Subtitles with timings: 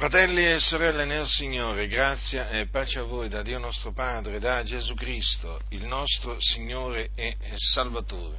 [0.00, 4.62] Fratelli e sorelle nel Signore, grazia e pace a voi da Dio nostro Padre, da
[4.62, 8.38] Gesù Cristo, il nostro Signore e Salvatore.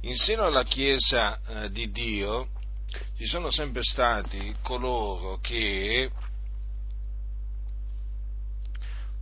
[0.00, 2.48] In seno alla Chiesa eh, di Dio
[3.16, 6.10] ci sono sempre stati coloro che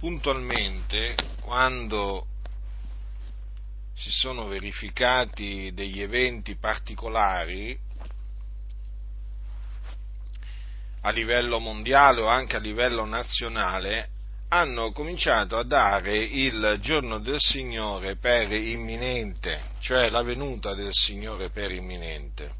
[0.01, 2.27] puntualmente, quando
[3.95, 7.86] si sono verificati degli eventi particolari,
[11.07, 14.09] a livello mondiale o anche a livello nazionale,
[14.49, 21.51] hanno cominciato a dare il giorno del Signore per imminente, cioè la venuta del Signore
[21.51, 22.51] per imminente.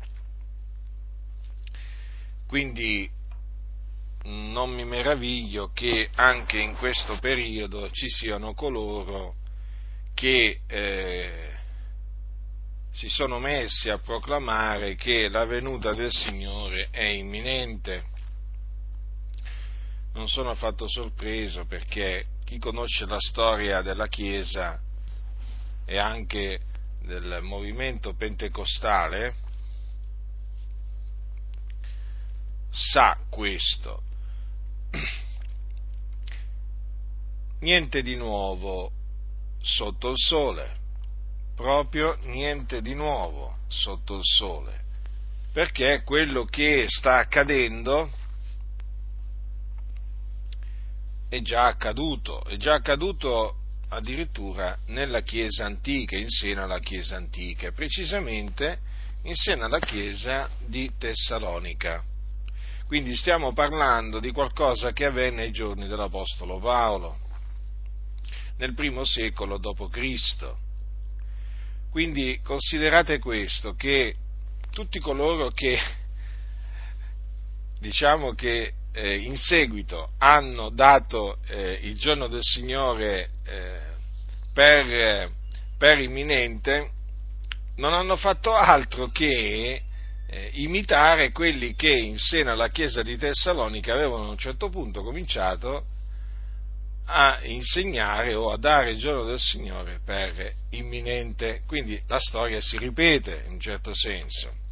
[2.47, 3.11] Quindi
[4.23, 9.35] non mi meraviglio che anche in questo periodo ci siano coloro
[10.15, 11.51] che eh,
[12.93, 18.15] si sono messi a proclamare che la venuta del Signore è imminente
[20.17, 24.81] non sono affatto sorpreso perché chi conosce la storia della Chiesa
[25.85, 26.59] e anche
[27.03, 29.35] del movimento pentecostale
[32.71, 34.03] sa questo.
[37.61, 38.91] Niente di nuovo
[39.61, 40.77] sotto il sole,
[41.55, 44.81] proprio niente di nuovo sotto il sole,
[45.53, 48.11] perché quello che sta accadendo
[51.29, 53.57] è già accaduto, è già accaduto
[53.89, 58.79] addirittura nella Chiesa antica, in seno alla Chiesa antica, precisamente
[59.23, 62.03] in seno alla Chiesa di Tessalonica.
[62.87, 67.19] Quindi stiamo parlando di qualcosa che avvenne ai giorni dell'Apostolo Paolo,
[68.59, 70.55] nel primo secolo d.C.
[71.91, 74.15] Quindi considerate questo, che
[74.71, 75.79] tutti coloro che
[77.81, 83.81] diciamo che eh, in seguito hanno dato eh, il giorno del Signore eh,
[84.55, 85.31] per,
[85.77, 86.93] per, imminente,
[87.77, 89.83] non hanno fatto altro che
[90.29, 95.03] eh, imitare quelli che in seno alla chiesa di Tessalonica avevano a un certo punto
[95.03, 95.85] cominciato
[97.09, 101.61] a insegnare o a dare il giorno del Signore per imminente.
[101.67, 104.65] Quindi la storia si ripete in un certo senso.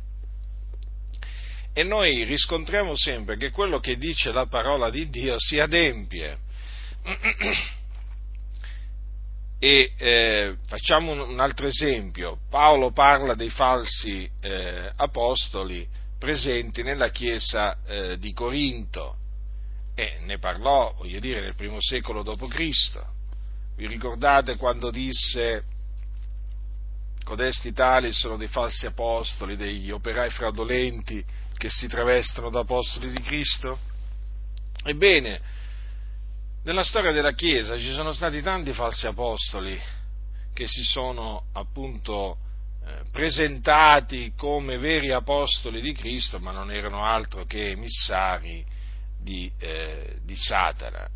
[1.77, 6.39] E noi riscontriamo sempre che quello che dice la parola di Dio si adempie.
[9.59, 12.39] E eh, facciamo un, altro esempio.
[12.49, 19.17] Paolo parla dei falsi eh, apostoli presenti nella chiesa eh, di Corinto
[19.95, 23.03] e ne parlò, voglio dire, nel primo secolo d.C.
[23.77, 25.65] Vi ricordate quando disse
[27.25, 31.25] codesti tali sono dei falsi apostoli, degli operai fraudolenti
[31.65, 33.79] che si travestono da apostoli di Cristo?
[34.83, 35.41] Ebbene,
[36.63, 39.81] nella storia della Chiesa ci sono stati tanti falsi apostoli
[40.53, 42.37] che si sono appunto
[42.85, 48.63] eh, presentati come veri apostoli di Cristo, ma non erano altro che emissari
[49.19, 51.09] di, eh, di Satana.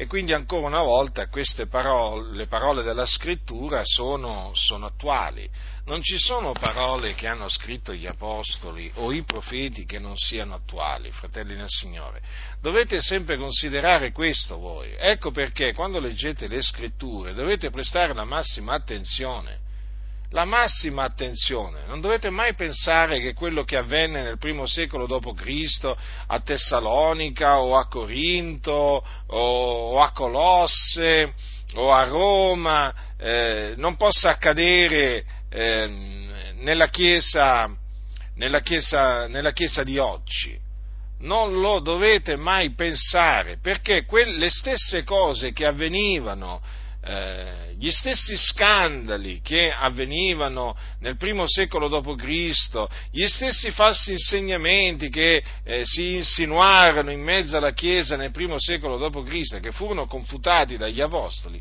[0.00, 5.50] E quindi ancora una volta queste parole, le parole della scrittura sono, sono, attuali.
[5.86, 10.54] Non ci sono parole che hanno scritto gli apostoli o i profeti che non siano
[10.54, 12.22] attuali, fratelli nel Signore.
[12.60, 14.94] Dovete sempre considerare questo voi.
[14.96, 19.66] Ecco perché quando leggete le scritture dovete prestare la massima attenzione
[20.30, 21.84] la massima attenzione.
[21.86, 25.94] Non dovete mai pensare che quello che avvenne nel primo secolo d.C.
[26.26, 31.32] a Tessalonica o a Corinto o a Colosse
[31.74, 37.74] o a Roma eh, non possa accadere eh, nella, chiesa,
[38.34, 40.66] nella, chiesa, nella Chiesa di oggi.
[41.20, 46.60] Non lo dovete mai pensare, perché quelle stesse cose che avvenivano
[47.08, 55.42] eh, gli stessi scandali che avvenivano nel primo secolo d.C., gli stessi falsi insegnamenti che
[55.64, 61.00] eh, si insinuarono in mezzo alla Chiesa nel primo secolo d.C., che furono confutati dagli
[61.00, 61.58] Apostoli,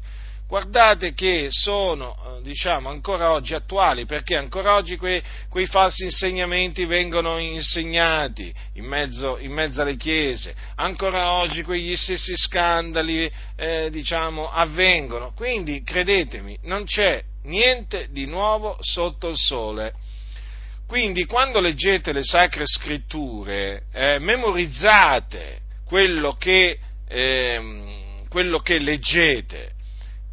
[0.47, 6.85] guardate che sono eh, diciamo, ancora oggi attuali, perché ancora oggi quei, quei falsi insegnamenti
[6.85, 14.49] vengono insegnati in mezzo, in mezzo, alle chiese, ancora oggi quegli stessi scandali eh, diciamo,
[14.49, 15.33] avvengono.
[15.35, 19.93] Quindi credetemi, non c'è niente di nuovo sotto il sole.
[20.87, 26.79] Quindi quando leggete le sacre scritture, eh, memorizzate quello che,
[27.09, 29.75] eh, quello che leggete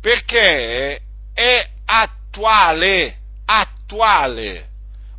[0.04, 1.00] perché
[1.32, 3.16] è attuale,
[3.46, 4.66] attuale.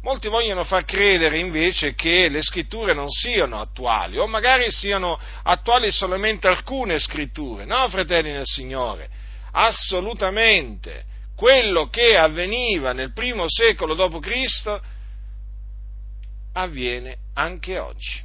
[0.03, 5.91] Molti vogliono far credere invece che le scritture non siano attuali, o magari siano attuali
[5.91, 7.65] solamente alcune scritture.
[7.65, 9.09] No, fratelli nel Signore,
[9.53, 11.05] assolutamente.
[11.35, 14.79] Quello che avveniva nel primo secolo d.C.
[16.53, 18.21] avviene anche oggi.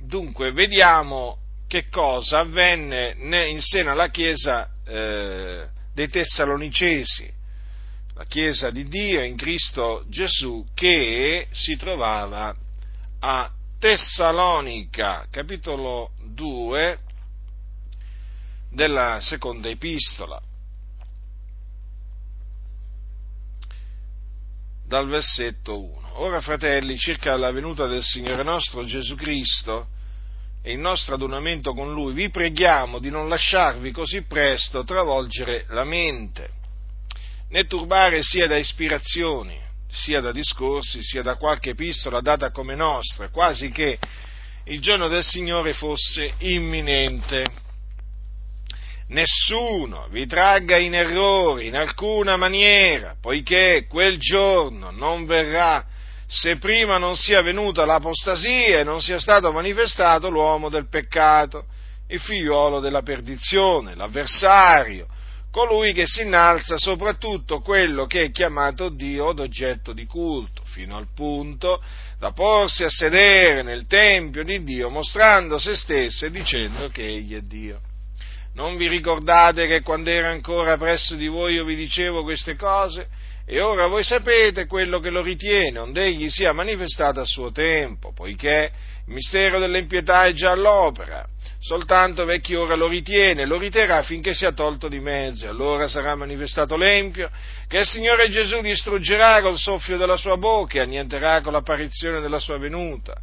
[0.00, 1.41] Dunque, vediamo
[1.72, 3.16] che cosa avvenne
[3.48, 7.32] in seno alla Chiesa eh, dei Tessalonicesi
[8.12, 12.54] la Chiesa di Dio in Cristo Gesù che si trovava
[13.20, 16.98] a Tessalonica, capitolo 2
[18.68, 20.38] della seconda epistola,
[24.84, 26.20] dal versetto 1.
[26.20, 30.00] Ora, fratelli, circa la venuta del Signore nostro Gesù Cristo
[30.62, 35.84] e il nostro adunamento con Lui, vi preghiamo di non lasciarvi così presto travolgere la
[35.84, 36.60] mente
[37.52, 43.28] né turbare sia da ispirazioni, sia da discorsi, sia da qualche epistola data come nostra,
[43.28, 43.98] quasi che
[44.64, 47.44] il giorno del Signore fosse imminente.
[49.08, 55.84] Nessuno vi tragga in errore in alcuna maniera, poiché quel giorno non verrà
[56.32, 61.66] se prima non sia venuta l'apostasia e non sia stato manifestato l'uomo del peccato,
[62.08, 65.06] il figliuolo della perdizione, l'avversario,
[65.50, 70.96] colui che si innalza soprattutto quello che è chiamato Dio od oggetto di culto, fino
[70.96, 71.82] al punto
[72.18, 77.36] da porsi a sedere nel Tempio di Dio mostrando se stesso e dicendo che Egli
[77.36, 77.80] è Dio.
[78.54, 83.08] Non vi ricordate che quando era ancora presso di voi io vi dicevo queste cose?
[83.44, 88.12] E ora voi sapete quello che lo ritiene, onde egli sia manifestato a suo tempo,
[88.12, 88.70] poiché
[89.06, 91.26] il mistero dell'impietà è già all'opera
[91.64, 96.76] soltanto vecchi ora lo ritiene, lo riterrà finché sia tolto di mezzo, allora sarà manifestato
[96.76, 97.30] l'empio,
[97.68, 102.40] che il Signore Gesù distruggerà col soffio della sua bocca e annienterà con l'apparizione della
[102.40, 103.16] sua venuta.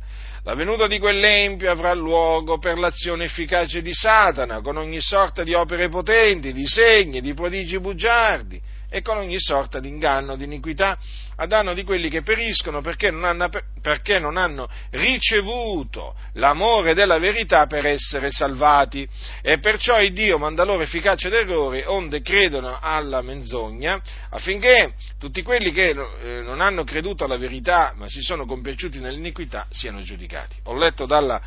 [0.44, 5.54] La venuta di quell'empio avrà luogo per l'azione efficace di Satana, con ogni sorta di
[5.54, 10.98] opere potenti, di segni, di prodigi bugiardi, e con ogni sorta di inganno, di iniquità,
[11.36, 13.50] a danno di quelli che periscono perché non, hanno,
[13.82, 19.08] perché non hanno ricevuto l'amore della verità per essere salvati.
[19.42, 24.02] E perciò il Dio manda loro efficacia d'errore, onde credono alla menzogna,
[24.32, 29.68] affinché tutti quelli che eh, non hanno creduto alla verità, ma si sono compiaciuti nell'iniquità,
[29.70, 30.58] siano giudicati.
[30.64, 31.40] Ho letto dalla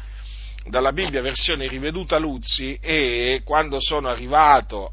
[0.65, 4.93] dalla Bibbia versione riveduta Luzzi e quando sono arrivato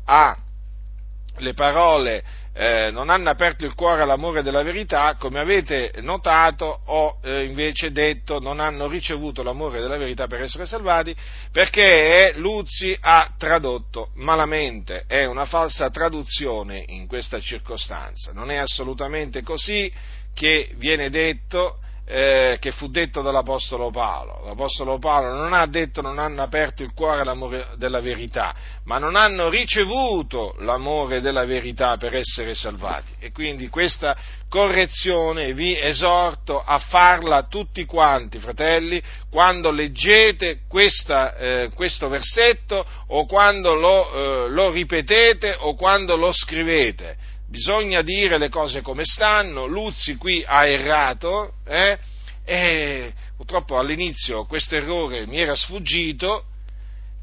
[1.39, 7.19] alle parole eh, non hanno aperto il cuore all'amore della verità, come avete notato, ho
[7.23, 11.15] eh, invece detto non hanno ricevuto l'amore della verità per essere salvati,
[11.51, 19.41] perché Luzzi ha tradotto malamente, è una falsa traduzione in questa circostanza, non è assolutamente
[19.41, 19.91] così
[20.33, 21.79] che viene detto
[22.11, 24.41] eh, che fu detto dall'Apostolo Paolo.
[24.43, 28.51] L'Apostolo Paolo non ha detto non hanno aperto il cuore all'amore della verità,
[28.85, 33.11] ma non hanno ricevuto l'amore della verità per essere salvati.
[33.19, 34.17] E quindi questa
[34.49, 43.27] correzione vi esorto a farla tutti quanti, fratelli, quando leggete questa, eh, questo versetto o
[43.27, 49.65] quando lo, eh, lo ripetete o quando lo scrivete bisogna dire le cose come stanno,
[49.65, 51.97] Luzzi qui ha errato, eh?
[52.45, 56.45] e purtroppo all'inizio questo errore mi era sfuggito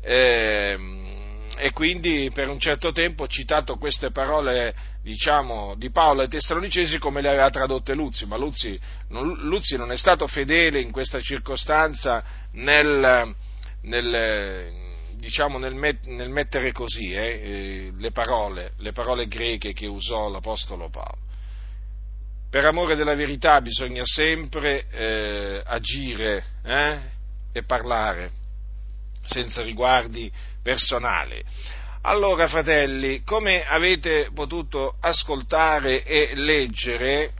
[0.01, 0.79] eh,
[1.57, 6.99] e quindi per un certo tempo ho citato queste parole diciamo, di Paolo ai Tessalonicesi
[6.99, 8.79] come le aveva tradotte Luzzi, ma Luzzi
[9.09, 13.35] non, Luzzi non è stato fedele in questa circostanza nel,
[13.83, 14.86] nel
[15.17, 20.29] diciamo, nel, met- nel mettere così eh, eh, le, parole, le parole greche che usò
[20.29, 21.25] l'Apostolo Paolo.
[22.49, 26.99] Per amore della verità bisogna sempre eh, agire eh,
[27.53, 28.31] e parlare
[29.25, 30.31] senza riguardi
[30.63, 31.43] personali.
[32.03, 37.33] Allora, fratelli, come avete potuto ascoltare e leggere,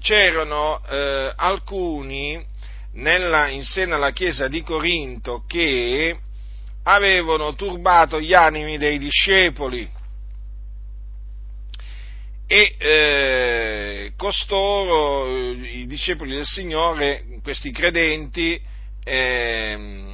[0.00, 2.44] c'erano eh, alcuni
[2.92, 6.18] nella, in seno alla chiesa di Corinto che
[6.84, 9.98] avevano turbato gli animi dei discepoli
[12.52, 18.60] e eh, costoro, i discepoli del Signore, questi credenti,
[19.04, 20.04] eh,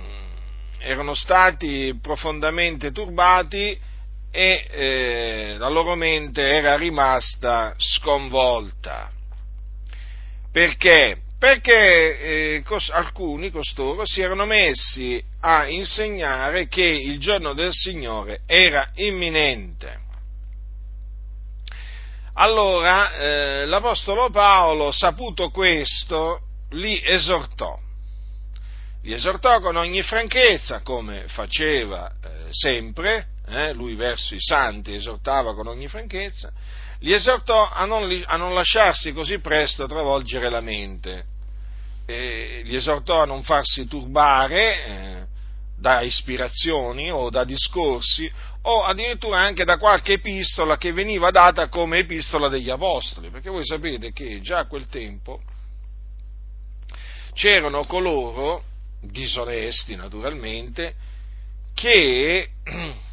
[0.79, 3.79] erano stati profondamente turbati
[4.31, 9.11] e eh, la loro mente era rimasta sconvolta.
[10.53, 11.23] Perché?
[11.39, 12.19] Perché
[12.55, 18.91] eh, cos- alcuni costoro si erano messi a insegnare che il giorno del Signore era
[18.95, 20.05] imminente.
[22.39, 26.41] Allora eh, l'Apostolo Paolo, saputo questo,
[26.71, 27.79] li esortò.
[29.03, 35.55] Li esortò con ogni franchezza, come faceva eh, sempre, eh, lui verso i santi esortava
[35.55, 36.53] con ogni franchezza,
[37.01, 41.25] li esortò a non, a non lasciarsi così presto travolgere la mente,
[42.07, 45.27] e li esortò a non farsi turbare eh,
[45.77, 48.31] da ispirazioni o da discorsi
[48.63, 53.65] o addirittura anche da qualche epistola che veniva data come epistola degli apostoli, perché voi
[53.65, 55.41] sapete che già a quel tempo
[57.33, 58.65] c'erano coloro,
[59.03, 60.95] disonesti naturalmente,
[61.75, 62.49] che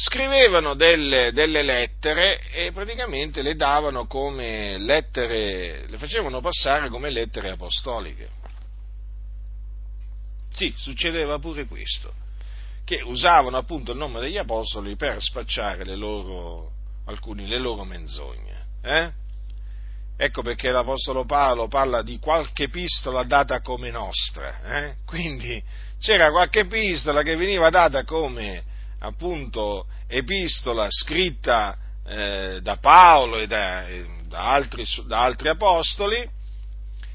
[0.00, 7.50] scrivevano delle, delle, lettere e praticamente le davano come lettere, le facevano passare come lettere
[7.50, 8.30] apostoliche.
[10.52, 12.14] Sì, succedeva pure questo,
[12.82, 16.70] che usavano appunto il nome degli apostoli per spacciare le loro,
[17.04, 18.64] alcuni, le loro menzogne.
[18.82, 19.12] Eh?
[20.16, 24.62] Ecco perché l'Apostolo Paolo parla di qualche epistola data come nostra.
[24.62, 24.94] Eh?
[25.04, 25.62] Quindi
[26.00, 28.68] c'era qualche epistola che veniva data come
[29.00, 31.76] appunto epistola scritta
[32.06, 33.86] eh, da Paolo e da,
[34.28, 36.28] da, altri, da, altri, apostoli,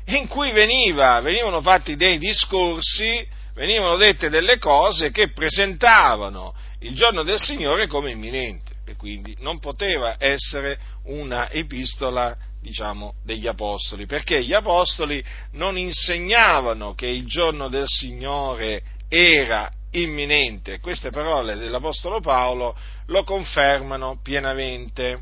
[0.06, 7.24] in cui veniva, venivano fatti dei discorsi, venivano dette delle cose che presentavano il giorno
[7.24, 14.44] del Signore come imminente e quindi non poteva essere una epistola diciamo, degli apostoli, perché
[14.44, 15.24] gli apostoli
[15.54, 19.70] non insegnavano che il giorno del Signore era
[20.02, 20.80] imminente.
[20.80, 25.22] Queste parole dell'Apostolo Paolo lo confermano pienamente.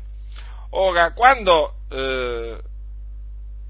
[0.70, 2.58] Ora, quando eh,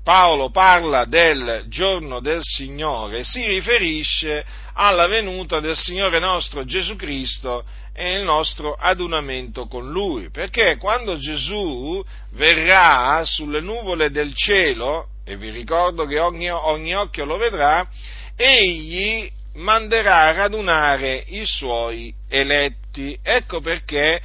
[0.02, 4.44] Paolo parla del giorno del Signore, si riferisce
[4.74, 11.16] alla venuta del Signore nostro Gesù Cristo e il nostro adunamento con Lui, perché quando
[11.16, 17.88] Gesù verrà sulle nuvole del cielo, e vi ricordo che ogni, ogni occhio lo vedrà,
[18.36, 23.18] egli manderà a radunare i suoi eletti.
[23.22, 24.20] Ecco perché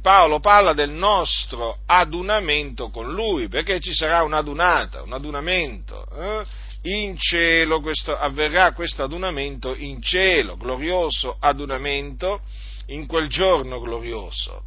[0.00, 6.06] Paolo parla del nostro adunamento con lui, perché ci sarà un'adunata, un adunamento.
[6.14, 6.44] Eh?
[6.84, 12.40] In cielo questo, avverrà questo adunamento in cielo, glorioso adunamento,
[12.86, 14.64] in quel giorno glorioso.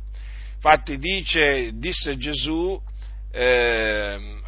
[0.56, 2.82] Infatti dice, disse Gesù,
[3.32, 4.40] eh,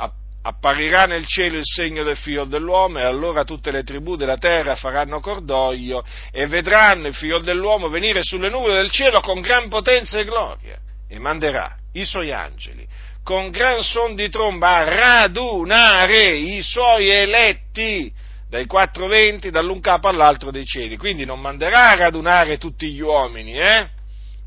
[0.48, 4.75] apparirà nel cielo il segno del figlio dell'uomo e allora tutte le tribù della terra
[4.75, 10.20] faranno cordoglio e vedranno il figlio dell'uomo venire sulle nuvole del cielo con gran potenza
[10.20, 10.77] e gloria
[11.10, 12.88] e manderà i suoi angeli
[13.24, 18.10] con gran son di tromba a radunare i suoi eletti
[18.50, 20.96] dai quattro venti, dall'un capo all'altro dei cieli.
[20.96, 23.89] Quindi non manderà a radunare tutti gli uomini, eh?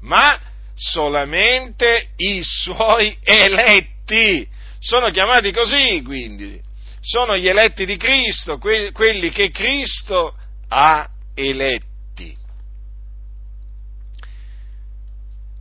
[0.00, 0.40] ma
[0.74, 4.48] solamente i suoi eletti
[4.80, 6.60] sono chiamati così, quindi,
[7.00, 10.34] sono gli eletti di Cristo, que- quelli che Cristo
[10.68, 12.36] ha eletti.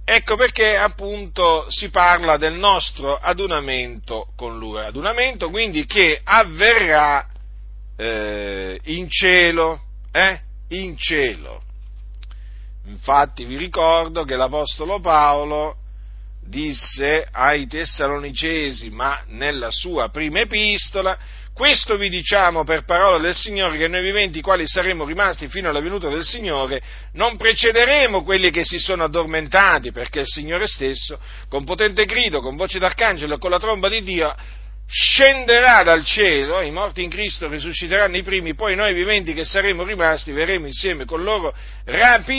[0.06, 7.28] Ecco perché appunto si parla del nostro adunamento con Lui, adunamento quindi che avverrà
[7.96, 9.80] eh, in cielo,
[10.12, 10.40] eh?
[10.70, 11.62] in cielo.
[12.86, 15.76] Infatti vi ricordo che l'Apostolo Paolo
[16.50, 21.18] disse ai Tessalonicesi, ma nella sua prima epistola,
[21.54, 25.82] questo vi diciamo per parola del Signore che noi viventi, quali saremo rimasti fino alla
[25.82, 26.82] venuta del Signore,
[27.14, 32.56] non precederemo quelli che si sono addormentati, perché il Signore stesso, con potente grido, con
[32.56, 34.36] voce d'arcangelo e con la tromba di Dio,
[34.90, 39.84] scenderà dal cielo, i morti in Cristo risusciteranno i primi, poi noi viventi che saremo
[39.84, 41.54] rimasti verremo insieme con loro
[41.86, 42.32] rapiti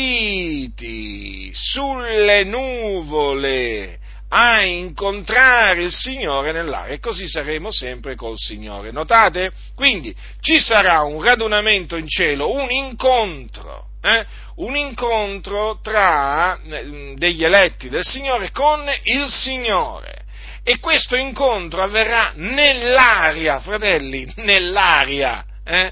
[1.55, 3.99] sulle nuvole
[4.33, 8.91] a incontrare il Signore nell'aria e così saremo sempre col Signore.
[8.91, 9.53] Notate?
[9.77, 14.27] Quindi ci sarà un radunamento in cielo, un incontro, eh?
[14.57, 20.20] un incontro tra eh, degli eletti del Signore con il Signore
[20.63, 25.45] e questo incontro avverrà nell'aria, fratelli, nell'aria.
[25.65, 25.91] Eh?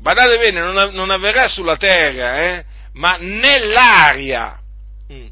[0.00, 2.64] Badate bene, non, non avverrà sulla terra, eh?
[2.92, 4.58] ma nell'aria.
[5.12, 5.26] Mm.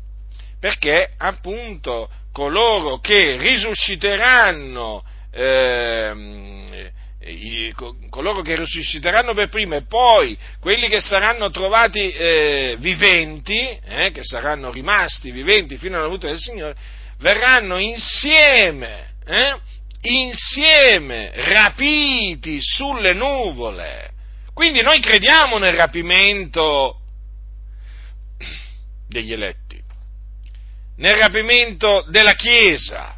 [0.59, 6.91] Perché appunto coloro che risusciteranno, eh,
[8.09, 14.23] coloro che risusciteranno per prima e poi quelli che saranno trovati eh, viventi, eh, che
[14.23, 16.75] saranno rimasti viventi fino alla venuta del Signore,
[17.23, 19.57] verranno insieme, eh,
[20.03, 24.11] insieme, rapiti sulle nuvole.
[24.53, 26.99] Quindi noi crediamo nel rapimento
[29.09, 29.81] degli eletti.
[30.97, 33.17] nel rapimento della Chiesa,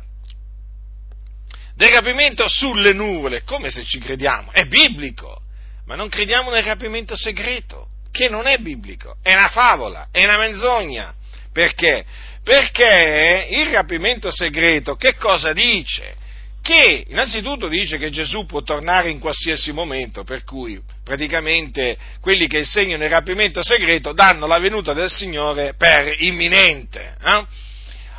[1.75, 5.42] del rapimento sulle nuvole, come se ci crediamo, è biblico,
[5.84, 10.38] ma non crediamo nel rapimento segreto, che non è biblico, è una favola, è una
[10.38, 11.14] menzogna.
[11.52, 12.04] Perché?
[12.44, 16.14] Perché il rapimento segreto che cosa dice?
[16.60, 22.58] Che innanzitutto dice che Gesù può tornare in qualsiasi momento, per cui praticamente quelli che
[22.58, 27.16] insegnano il rapimento segreto danno la venuta del Signore per imminente.
[27.22, 27.46] Eh?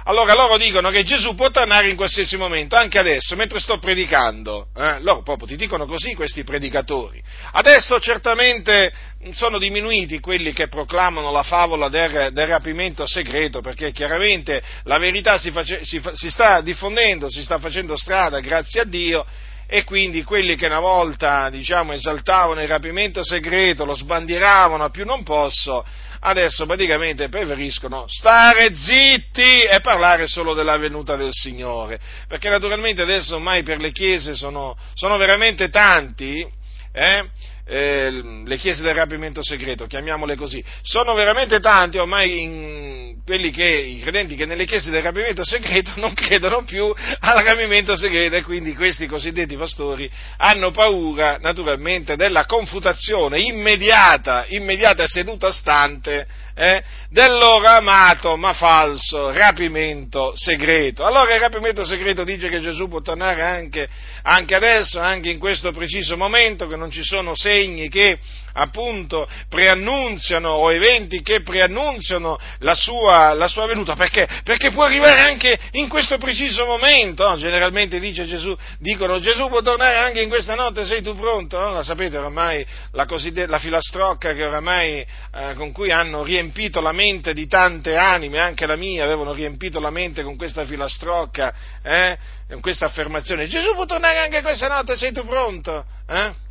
[0.08, 4.68] Allora loro dicono che Gesù può tornare in qualsiasi momento, anche adesso, mentre sto predicando.
[4.76, 5.00] Eh?
[5.02, 7.22] Loro proprio ti dicono così questi predicatori.
[7.54, 8.94] Adesso certamente
[9.34, 15.40] sono diminuiti quelli che proclamano la favola del, del rapimento segreto, perché chiaramente la verità
[15.40, 19.26] si, face, si, si sta diffondendo, si sta facendo strada, grazie a Dio,
[19.68, 25.06] e quindi quelli che una volta diciamo, esaltavano il rapimento segreto, lo sbandieravano a più
[25.06, 25.84] non posso,
[26.20, 33.36] adesso praticamente preferiscono stare zitti e parlare solo della venuta del Signore, perché naturalmente adesso
[33.36, 36.48] ormai per le chiese sono, sono veramente tanti,
[36.92, 37.30] eh,
[37.66, 43.66] eh, le chiese del rapimento segreto, chiamiamole così, sono veramente tanti ormai in, quelli che,
[43.66, 48.44] i credenti che nelle chiese del rapimento segreto non credono più al rapimento segreto e
[48.44, 57.32] quindi questi cosiddetti pastori hanno paura naturalmente della confutazione immediata, immediata seduta stante eh, del
[57.34, 61.04] loro amato ma falso rapimento segreto.
[61.04, 63.88] Allora il rapimento segreto dice che Gesù può tornare anche,
[64.24, 68.18] anche adesso, anche in questo preciso momento, che non ci sono segni che
[68.56, 74.28] appunto preannunziano o eventi che preannunziano la sua, la sua venuta, perché?
[74.44, 77.38] Perché può arrivare anche in questo preciso momento, no?
[77.38, 81.60] generalmente dice Gesù, dicono Gesù può tornare anche in questa notte, sei tu pronto?
[81.60, 81.74] No?
[81.74, 83.06] La sapete oramai, la,
[83.48, 88.66] la filastrocca che oramai, eh, con cui hanno riempito la mente di tante anime, anche
[88.66, 92.18] la mia, avevano riempito la mente con questa filastrocca, eh?
[92.50, 95.86] con questa affermazione, Gesù può tornare anche questa notte, sei tu pronto?
[96.08, 96.44] Eh?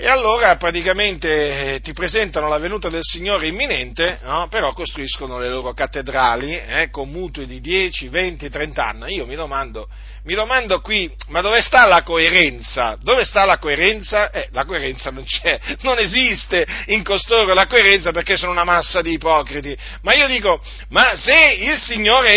[0.00, 4.46] E allora praticamente eh, ti presentano la venuta del Signore imminente, no?
[4.48, 9.14] però costruiscono le loro cattedrali eh, con mutui di 10, 20, 30 anni.
[9.16, 9.88] Io mi domando,
[10.22, 12.96] mi domando qui, ma dove sta la coerenza?
[13.02, 14.30] Dove sta la coerenza?
[14.30, 19.02] Eh, la coerenza non c'è, non esiste in costoro la coerenza perché sono una massa
[19.02, 19.76] di ipocriti.
[20.02, 21.56] Ma io dico, ma se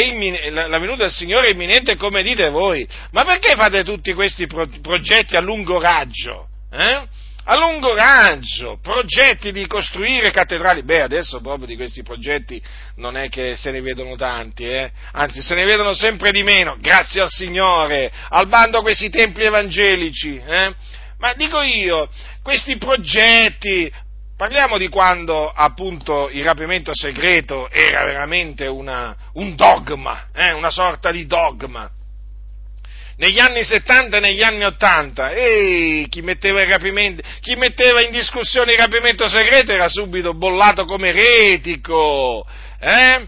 [0.08, 4.48] imminente, la venuta del Signore è imminente come dite voi, ma perché fate tutti questi
[4.48, 6.48] pro- progetti a lungo raggio?
[6.72, 7.20] Eh?
[7.46, 10.84] A lungo raggio, progetti di costruire cattedrali.
[10.84, 12.62] Beh, adesso proprio di questi progetti
[12.98, 14.92] non è che se ne vedono tanti, eh?
[15.14, 20.38] anzi se ne vedono sempre di meno, grazie al Signore, al bando questi templi evangelici.
[20.38, 20.74] Eh?
[21.18, 22.10] Ma dico io,
[22.44, 23.92] questi progetti,
[24.38, 30.52] parliamo di quando appunto il rapimento segreto era veramente una, un dogma, eh?
[30.52, 31.90] una sorta di dogma
[33.18, 38.80] negli anni 70 e negli anni 80, e chi metteva, chi metteva, in discussione il
[38.80, 42.46] rapimento segreto era subito bollato come eretico,
[42.80, 43.28] eh?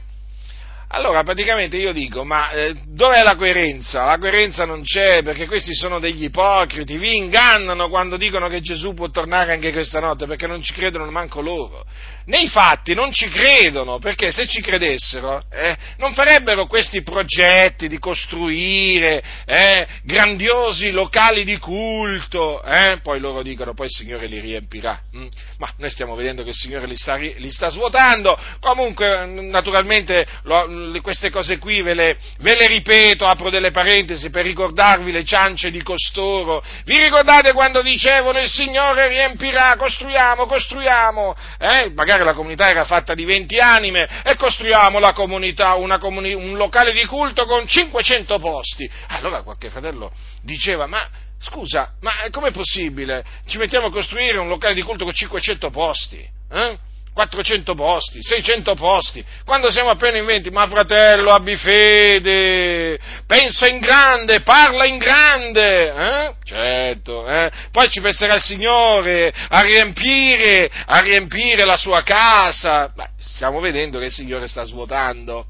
[0.96, 4.06] Allora, praticamente io dico, ma eh, dov'è la coerenza?
[4.06, 8.93] La coerenza non c'è perché questi sono degli ipocriti, vi ingannano quando dicono che Gesù
[8.93, 11.84] può tornare anche questa notte perché non ci credono manco loro.
[12.26, 18.00] Nei fatti non ci credono perché se ci credessero eh, non farebbero questi progetti di
[18.00, 23.00] costruire eh, grandiosi locali di culto, eh?
[23.04, 24.98] poi loro dicono poi il Signore li riempirà.
[25.18, 25.28] Mm?
[25.58, 31.02] Ma noi stiamo vedendo che il Signore li sta, li sta svuotando, comunque naturalmente lo,
[31.02, 35.72] queste cose qui ve le, ve le, ripeto, apro delle parentesi per ricordarvi le ciance
[35.72, 36.64] di costoro.
[36.86, 41.36] Vi ricordate quando dicevano il Signore riempirà, costruiamo, costruiamo?
[41.60, 41.92] Eh?
[41.94, 46.91] Magari la comunità era fatta di 20 anime e costruiamo la comunità, comuni- un locale
[46.91, 48.89] di culto con 500 posti.
[49.08, 50.12] Allora qualche fratello
[50.43, 51.08] diceva, ma
[51.39, 53.26] scusa, ma com'è possibile?
[53.47, 56.30] Ci mettiamo a costruire un locale di culto con 500 posti?
[56.52, 56.78] Eh?
[57.13, 62.97] 400 posti, 600 posti, quando siamo appena in 20, ma fratello, abbi fede,
[63.28, 66.36] pensa in grande, parla in grande, eh?
[66.43, 67.52] certo, eh?
[67.71, 73.99] poi ci penserà il Signore a riempire, a riempire la sua casa, Beh, stiamo vedendo
[73.99, 75.45] che il Signore sta svuotando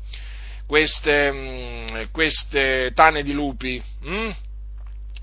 [0.67, 4.32] queste, mm, queste tane di lupi, hm?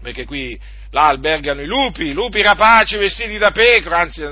[0.01, 0.59] perché qui
[0.91, 4.23] là albergano i lupi, lupi rapaci vestiti da pecora, anzi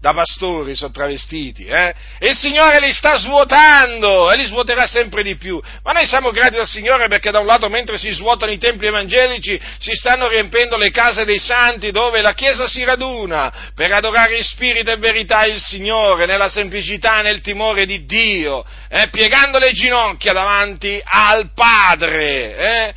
[0.00, 1.94] da pastori sono travestiti, eh?
[2.18, 5.60] e il Signore li sta svuotando e li svuoterà sempre di più.
[5.82, 8.86] Ma noi siamo grati al Signore perché da un lato mentre si svuotano i templi
[8.86, 14.36] evangelici si stanno riempendo le case dei santi dove la Chiesa si raduna per adorare
[14.36, 19.08] in spirito e verità il Signore nella semplicità nel timore di Dio, eh?
[19.10, 22.56] piegando le ginocchia davanti al Padre.
[22.56, 22.94] Eh?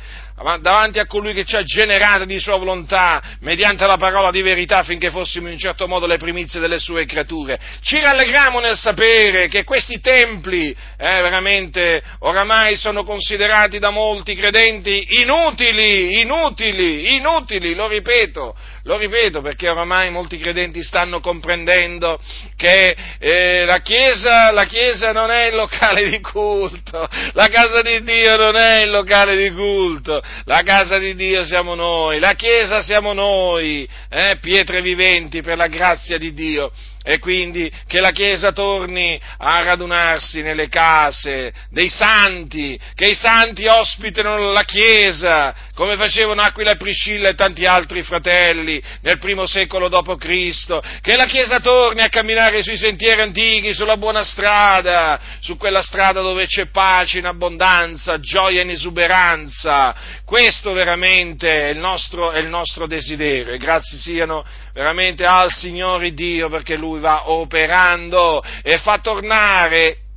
[0.60, 4.78] Davanti a colui che ci ha generato di sua volontà mediante la parola di verità
[4.78, 7.58] affinché fossimo in certo modo le primizie delle sue creature.
[7.82, 15.06] Ci rallegriamo nel sapere che questi templi eh, veramente oramai sono considerati da molti credenti
[15.20, 22.18] inutili, inutili, inutili, lo ripeto, lo ripeto perché oramai molti credenti stanno comprendendo
[22.56, 28.02] che eh, la, chiesa, la, Chiesa, non è il locale di culto, la casa di
[28.02, 32.82] Dio non è il locale di culto, la casa di Dio siamo noi, la Chiesa
[32.82, 36.72] siamo noi, eh, pietre viventi per la grazia di Dio.
[37.02, 43.66] E quindi che la Chiesa torni a radunarsi nelle case dei santi, che i santi
[43.66, 49.88] ospitino la Chiesa, come facevano Aquila e Priscilla e tanti altri fratelli nel primo secolo
[49.88, 55.80] d.C., che la Chiesa torni a camminare sui sentieri antichi, sulla buona strada, su quella
[55.80, 59.94] strada dove c'è pace in abbondanza, gioia in esuberanza.
[60.26, 66.12] Questo veramente è il nostro, è il nostro desiderio e grazie siano veramente al Signore
[66.12, 70.09] Dio perché Lui va operando e fa tornare,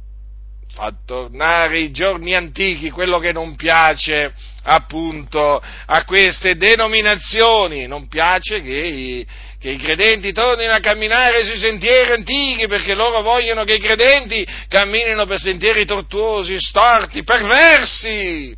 [0.73, 4.33] fa tornare i giorni antichi, quello che non piace
[4.63, 9.27] appunto a queste denominazioni, non piace che i,
[9.59, 14.45] che i credenti tornino a camminare sui sentieri antichi perché loro vogliono che i credenti
[14.67, 18.55] camminino per sentieri tortuosi, storti, perversi.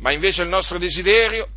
[0.00, 1.48] Ma invece il nostro desiderio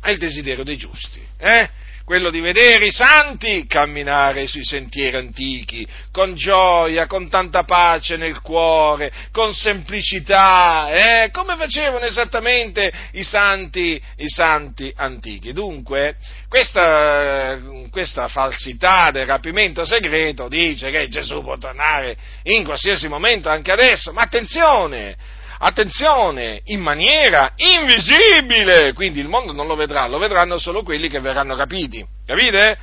[0.00, 1.20] è il desiderio dei giusti.
[1.38, 1.68] Eh?
[2.04, 8.40] Quello di vedere i santi camminare sui sentieri antichi, con gioia, con tanta pace nel
[8.40, 11.30] cuore, con semplicità, eh?
[11.30, 15.52] come facevano esattamente i santi, i santi antichi.
[15.52, 16.16] Dunque,
[16.48, 17.58] questa,
[17.90, 24.12] questa falsità del rapimento segreto dice che Gesù può tornare in qualsiasi momento, anche adesso,
[24.12, 25.40] ma attenzione!
[25.64, 31.20] Attenzione, in maniera invisibile, quindi il mondo non lo vedrà, lo vedranno solo quelli che
[31.20, 32.76] verranno capiti, capite?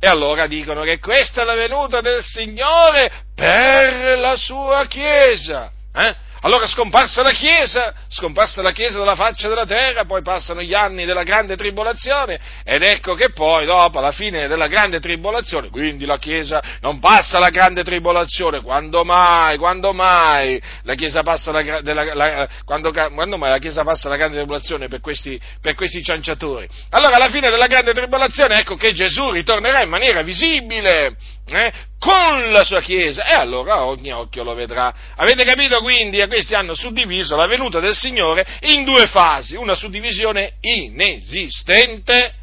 [0.00, 5.70] E allora dicono che questa è la venuta del Signore per la sua Chiesa.
[5.94, 6.16] Eh?
[6.42, 11.04] Allora scomparsa la Chiesa, scomparsa la Chiesa dalla faccia della terra, poi passano gli anni
[11.04, 16.16] della grande tribolazione ed ecco che poi dopo la fine della grande tribolazione, quindi la
[16.16, 22.14] Chiesa non passa la grande tribolazione, quando mai, quando mai la Chiesa passa la, della,
[22.14, 26.66] la, quando, quando mai la Chiesa passa la grande tribolazione per questi, per questi cianciatori?
[26.90, 31.16] Allora alla fine della grande tribolazione ecco che Gesù ritornerà in maniera visibile,
[31.56, 34.92] eh, con la sua Chiesa e allora ogni occhio lo vedrà.
[35.16, 36.24] Avete capito quindi?
[36.26, 42.34] Questi hanno suddiviso la venuta del Signore in due fasi, una suddivisione inesistente,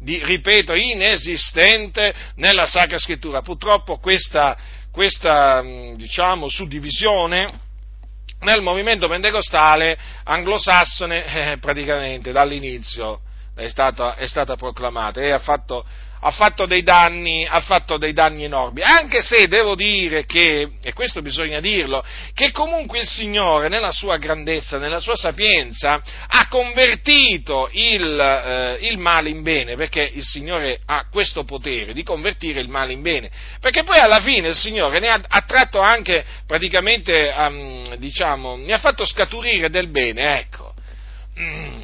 [0.00, 3.42] di, ripeto, inesistente nella Sacra Scrittura.
[3.42, 4.56] Purtroppo questa,
[4.90, 5.62] questa
[5.94, 7.70] diciamo, suddivisione
[8.40, 13.20] nel movimento pentecostale anglosassone eh, praticamente dall'inizio
[13.54, 15.84] è stata, è stata proclamata e ha fatto
[16.24, 20.92] ha fatto dei danni, ha fatto dei danni enormi, anche se devo dire che, e
[20.92, 27.68] questo bisogna dirlo, che comunque il Signore nella sua grandezza, nella sua sapienza, ha convertito
[27.72, 32.68] il, eh, il male in bene, perché il Signore ha questo potere di convertire il
[32.68, 37.34] male in bene, perché poi alla fine il Signore ne ha, ha tratto anche praticamente,
[37.36, 40.72] um, diciamo, ne ha fatto scaturire del bene, ecco.
[41.40, 41.82] Mm.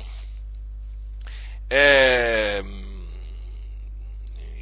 [1.66, 2.77] Eh,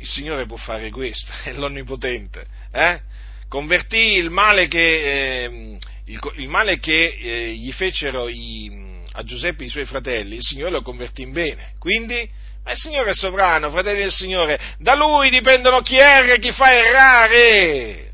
[0.07, 2.47] il Signore può fare questo, è l'Onnipotente.
[2.73, 3.01] Eh?
[3.49, 9.64] Convertì il male che, eh, il, il male che eh, gli fecero i, a Giuseppe
[9.64, 11.73] i suoi fratelli, il Signore lo convertì in bene.
[11.79, 12.29] Quindi,
[12.64, 16.53] ma il Signore è sovrano, fratelli del Signore, da Lui dipendono chi erra e chi
[16.53, 18.12] fa errare.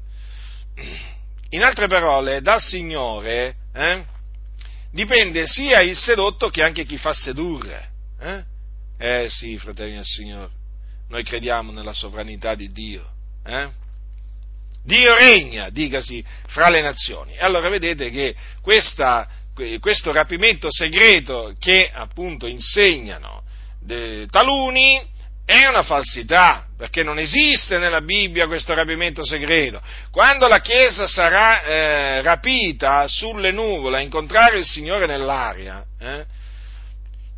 [1.51, 4.05] In altre parole, dal Signore eh,
[4.91, 7.91] dipende sia il sedotto che anche chi fa sedurre.
[8.19, 8.45] Eh,
[8.99, 10.61] eh sì, fratelli del Signore.
[11.13, 13.07] Noi crediamo nella sovranità di Dio.
[13.45, 13.69] Eh?
[14.83, 17.35] Dio regna, dicasi, fra le nazioni.
[17.35, 19.29] E allora vedete che questa,
[19.79, 23.43] questo rapimento segreto che appunto insegnano
[24.31, 25.07] taluni
[25.45, 29.83] è una falsità, perché non esiste nella Bibbia questo rapimento segreto.
[30.11, 36.25] Quando la Chiesa sarà eh, rapita sulle nuvole a incontrare il Signore nell'aria, eh,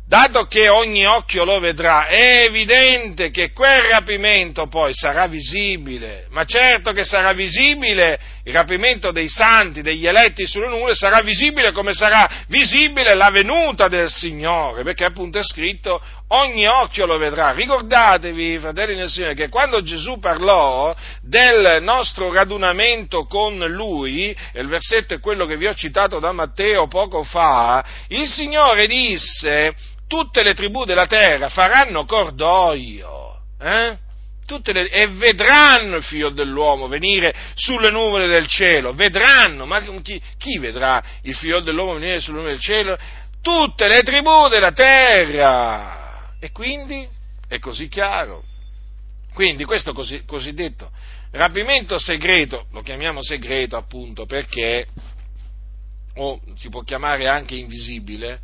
[0.07, 6.45] dato che ogni occhio lo vedrà, è evidente che quel rapimento poi sarà visibile, ma
[6.45, 11.93] certo che sarà visibile il rapimento dei santi, degli eletti sulle nuvole, sarà visibile come
[11.93, 17.51] sarà visibile la venuta del Signore, perché appunto è scritto ogni occhio lo vedrà.
[17.51, 24.67] Ricordatevi, fratelli nel Signore, che quando Gesù parlò del nostro radunamento con Lui, e il
[24.67, 29.75] versetto è quello che vi ho citato da Matteo poco fa, il Signore disse
[30.07, 33.97] tutte le tribù della terra faranno cordoglio, eh?
[34.47, 40.59] le, e vedranno il figlio dell'uomo venire sulle nuvole del cielo, vedranno, ma chi, chi
[40.59, 42.97] vedrà il figlio dell'uomo venire sulle nuvole del cielo?
[43.41, 46.04] Tutte le tribù della terra!
[46.39, 47.07] E quindi
[47.47, 48.43] è così chiaro.
[49.33, 50.89] Quindi questo così, cosiddetto
[51.31, 54.87] rapimento segreto, lo chiamiamo segreto appunto perché,
[56.15, 58.39] o si può chiamare anche invisibile,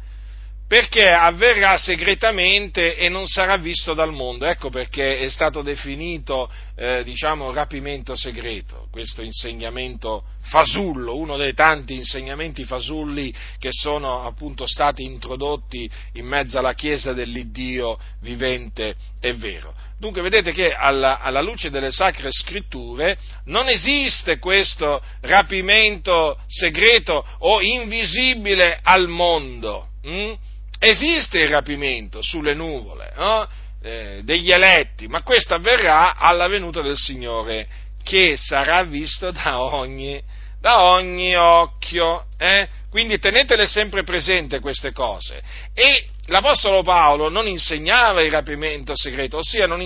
[0.72, 4.46] perché avverrà segretamente e non sarà visto dal mondo.
[4.46, 11.96] Ecco perché è stato definito, eh, diciamo, rapimento segreto, questo insegnamento fasullo, uno dei tanti
[11.96, 19.74] insegnamenti fasulli che sono appunto stati introdotti in mezzo alla Chiesa dell'Iddio vivente e vero.
[20.00, 27.60] Dunque vedete che alla, alla luce delle sacre scritture non esiste questo rapimento segreto o
[27.60, 29.90] invisibile al mondo.
[30.04, 30.34] Hm?
[30.84, 33.48] Esiste il rapimento sulle nuvole no?
[33.84, 37.68] eh, degli eletti, ma questo avverrà alla venuta del Signore,
[38.02, 40.20] che sarà visto da ogni,
[40.62, 42.26] da ogni occhio.
[42.38, 42.68] Eh?
[42.90, 45.42] Quindi tenetele sempre presente queste cose.
[45.74, 49.86] E l'Apostolo Paolo non insegnava il rapimento segreto, ossia non,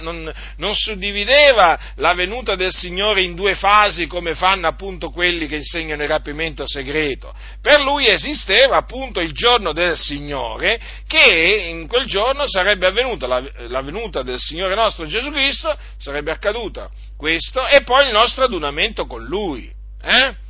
[0.00, 5.56] non, non, suddivideva la venuta del Signore in due fasi come fanno appunto quelli che
[5.56, 7.34] insegnano il rapimento segreto.
[7.60, 13.42] Per lui esisteva appunto il giorno del Signore, che in quel giorno sarebbe avvenuta la,
[13.68, 19.06] la venuta del Signore nostro Gesù Cristo, sarebbe accaduta questo, e poi il nostro adunamento
[19.06, 19.80] con Lui.
[20.02, 20.40] Eh?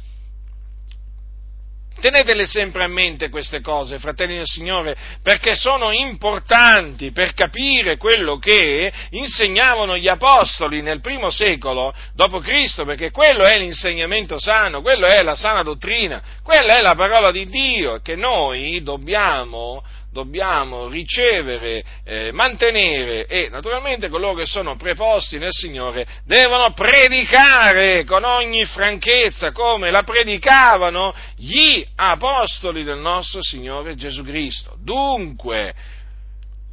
[2.03, 8.39] Tenetele sempre a mente queste cose, fratelli del Signore, perché sono importanti per capire quello
[8.39, 11.95] che insegnavano gli apostoli nel primo secolo
[12.43, 17.31] Cristo, perché quello è l'insegnamento sano, quello è la sana dottrina, quella è la parola
[17.31, 25.39] di Dio che noi dobbiamo dobbiamo ricevere, eh, mantenere e naturalmente coloro che sono preposti
[25.39, 33.95] nel Signore devono predicare con ogni franchezza come la predicavano gli apostoli del nostro Signore
[33.95, 34.77] Gesù Cristo.
[34.79, 35.75] Dunque,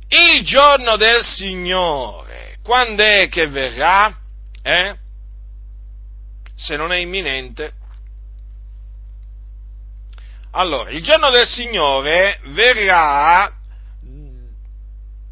[0.10, 4.13] il giorno del Signore, quando è che verrà?
[4.62, 4.95] Eh?
[6.56, 7.73] Se non è imminente,
[10.52, 13.54] allora, il giorno del Signore verrà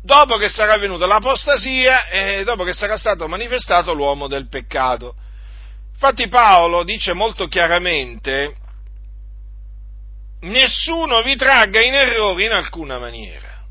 [0.03, 5.15] dopo che sarà venuta l'apostasia e dopo che sarà stato manifestato l'uomo del peccato.
[5.91, 8.55] Infatti Paolo dice molto chiaramente,
[10.41, 13.63] nessuno vi tragga in errore in alcuna maniera.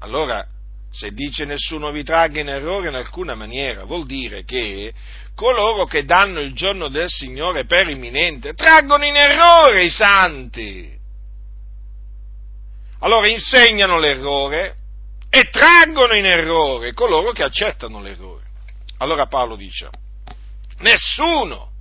[0.00, 0.44] Allora,
[0.90, 4.92] se dice nessuno vi tragga in errore in alcuna maniera, vuol dire che
[5.36, 10.98] coloro che danno il giorno del Signore per imminente traggono in errore i santi.
[13.00, 14.76] Allora insegnano l'errore
[15.28, 18.44] e traggono in errore coloro che accettano l'errore.
[18.98, 19.90] Allora Paolo dice,
[20.78, 21.72] nessuno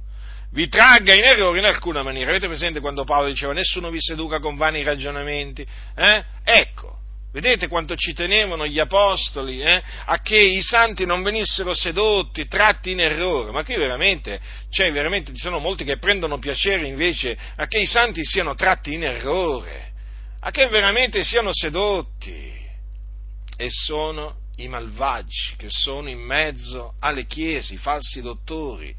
[0.51, 2.31] vi tragga in errore in alcuna maniera.
[2.31, 5.65] Avete presente quando Paolo diceva nessuno vi seduca con vani ragionamenti?
[5.95, 6.23] Eh?
[6.43, 6.94] Ecco,
[7.35, 12.91] Vedete quanto ci tenevano gli apostoli eh, a che i santi non venissero sedotti, tratti
[12.91, 13.51] in errore.
[13.51, 17.87] Ma qui veramente, cioè veramente ci sono molti che prendono piacere invece a che i
[17.87, 19.91] santi siano tratti in errore,
[20.39, 22.53] a che veramente siano sedotti.
[23.57, 28.95] E sono i malvagi che sono in mezzo alle chiese, i falsi dottori,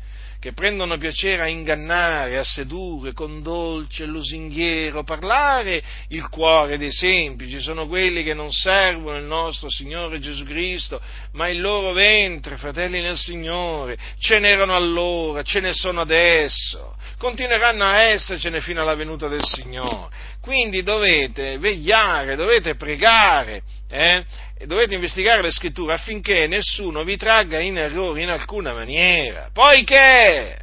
[0.46, 7.58] che prendono piacere a ingannare, a sedurre con dolce lusinghiero parlare il cuore dei semplici,
[7.58, 11.00] sono quelli che non servono il nostro Signore Gesù Cristo,
[11.32, 17.82] ma il loro ventre, fratelli nel Signore, ce n'erano allora, ce ne sono adesso, continueranno
[17.82, 20.14] a essercene fino alla venuta del Signore.
[20.40, 24.24] Quindi dovete vegliare, dovete pregare, eh?
[24.64, 30.58] Dovete investigare le scritture affinché nessuno vi tragga in errore in alcuna maniera, poiché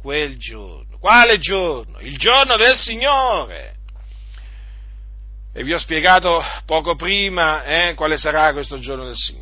[0.00, 1.98] quel giorno, quale giorno?
[2.00, 3.74] Il giorno del Signore.
[5.52, 9.39] E vi ho spiegato poco prima eh, quale sarà questo giorno del Signore.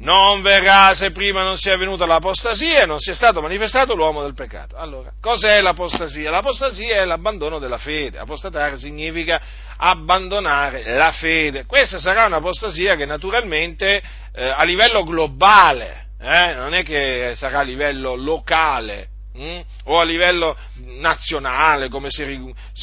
[0.00, 4.34] Non verrà se prima non sia venuta l'apostasia e non sia stato manifestato l'uomo del
[4.34, 4.76] peccato.
[4.76, 6.30] Allora, cos'è l'apostasia?
[6.30, 8.18] L'apostasia è l'abbandono della fede.
[8.18, 9.40] Apostatare significa
[9.76, 11.66] abbandonare la fede.
[11.66, 17.62] Questa sarà un'apostasia che naturalmente eh, a livello globale, eh, non è che sarà a
[17.62, 19.08] livello locale,
[19.38, 19.60] Mm?
[19.84, 20.56] o a livello
[20.98, 22.24] nazionale, come se,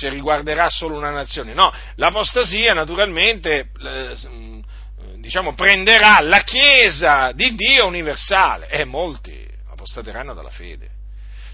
[0.09, 1.53] riguarderà solo una nazione.
[1.53, 4.15] No, l'apostasia naturalmente eh,
[5.27, 10.89] diciamo, prenderà la Chiesa di Dio universale e molti apostateranno dalla fede,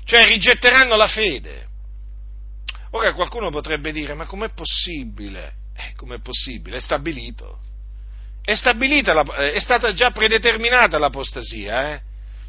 [0.05, 1.65] cioè rigetteranno la fede.
[2.91, 5.53] Ora qualcuno potrebbe dire, ma com'è possibile?
[5.75, 6.77] Eh, com'è possibile?
[6.77, 7.57] È stabilito.
[8.43, 12.01] È, la, è stata già predeterminata l'apostasia, eh?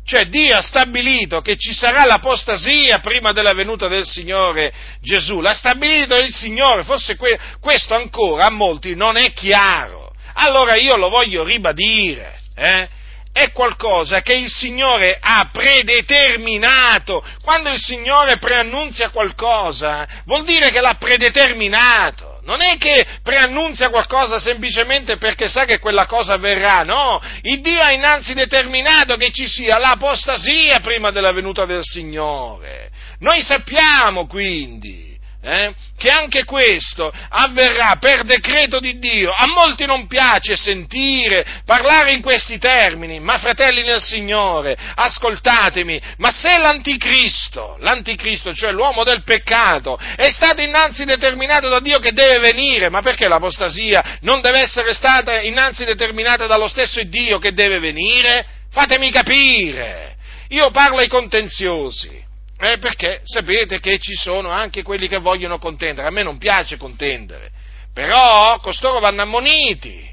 [0.05, 5.55] Cioè Dio ha stabilito che ci sarà l'apostasia prima della venuta del Signore Gesù, l'ha
[5.55, 10.04] stabilito il Signore, forse que- questo ancora a molti non è chiaro.
[10.35, 12.89] Allora io lo voglio ribadire, eh?
[13.35, 17.25] è qualcosa che il Signore ha predeterminato.
[17.43, 22.39] Quando il Signore preannunzia qualcosa, vuol dire che l'ha predeterminato.
[22.45, 27.21] Non è che preannunzia qualcosa semplicemente perché sa che quella cosa avverrà, no.
[27.43, 32.91] Il Dio ha innanzi determinato che ci sia l'apostasia prima della venuta del Signore.
[33.19, 35.14] Noi sappiamo quindi
[35.45, 39.31] eh, che anche questo avverrà per decreto di Dio.
[39.31, 46.31] A molti non piace sentire parlare in questi termini, ma fratelli nel Signore, ascoltatemi, ma
[46.31, 52.39] se l'anticristo, l'anticristo, cioè l'uomo del peccato, è stato innanzi determinato da Dio che deve
[52.39, 57.79] venire, ma perché l'apostasia non deve essere stata innanzi determinata dallo stesso Dio che deve
[57.79, 58.47] venire?
[58.71, 60.17] Fatemi capire.
[60.49, 62.24] Io parlo ai contenziosi.
[62.65, 66.09] Eh, perché sapete che ci sono anche quelli che vogliono contendere.
[66.09, 67.51] A me non piace contendere,
[67.93, 70.11] però costoro vanno ammoniti.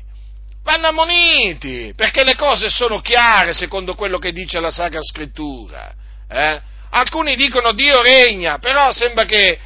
[0.62, 5.94] Vanno ammoniti, perché le cose sono chiare secondo quello che dice la Sacra Scrittura.
[6.30, 6.62] Eh?
[6.90, 9.58] Alcuni dicono Dio regna, però sembra che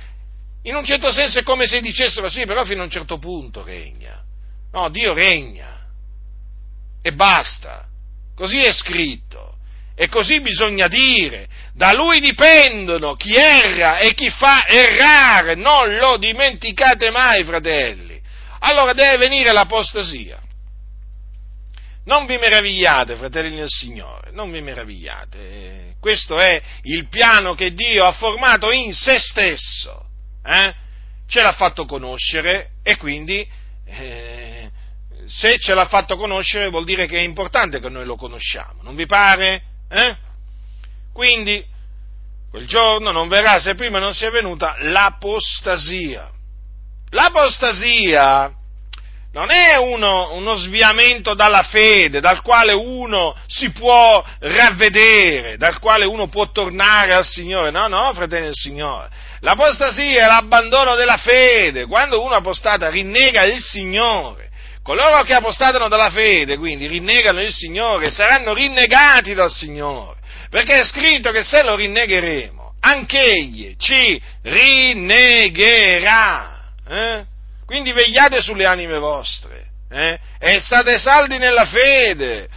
[0.62, 3.64] in un certo senso è come se dicessero sì, però fino a un certo punto
[3.64, 4.22] regna.
[4.72, 5.88] No, Dio regna.
[7.02, 7.88] E basta.
[8.36, 9.55] Così è scritto.
[9.98, 16.18] E così bisogna dire, da lui dipendono chi erra e chi fa errare, non lo
[16.18, 18.20] dimenticate mai, fratelli.
[18.60, 20.42] Allora deve venire l'apostasia.
[22.06, 25.96] Non vi meravigliate, fratelli del Signore, non vi meravigliate.
[26.00, 30.06] Questo è il piano che Dio ha formato in se stesso.
[30.46, 30.74] Eh?
[31.28, 33.48] Ce l'ha fatto conoscere e quindi
[33.88, 34.70] eh,
[35.26, 38.84] se ce l'ha fatto conoscere vuol dire che è importante che noi lo conosciamo.
[38.84, 39.74] Non vi pare?
[39.96, 40.16] Eh?
[41.14, 41.66] Quindi,
[42.52, 46.30] quel giorno non verrà se prima non sia venuta l'apostasia.
[47.12, 48.52] L'apostasia
[49.32, 56.06] non è uno, uno, sviamento dalla fede, dal quale uno si può ravvedere, dal quale
[56.06, 57.72] uno può tornare al Signore.
[57.72, 59.10] No, no, fratelli del Signore.
[59.40, 61.86] L'apostasia è l'abbandono della fede.
[61.86, 64.45] Quando uno apostata rinnega il Signore,
[64.86, 70.20] Coloro che apostatano dalla fede, quindi, rinnegano il Signore, saranno rinnegati dal Signore,
[70.52, 75.90] perché è scritto che se lo rinnegheremo, anch'egli ci rinnegherà.
[76.88, 77.26] Eh?
[77.66, 80.20] Quindi vegliate sulle anime vostre eh?
[80.38, 82.48] e state saldi nella fede.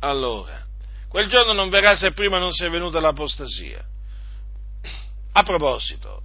[0.00, 0.64] Allora,
[1.08, 3.84] quel giorno non verrà se prima non sia venuta l'apostasia.
[5.34, 6.22] A proposito,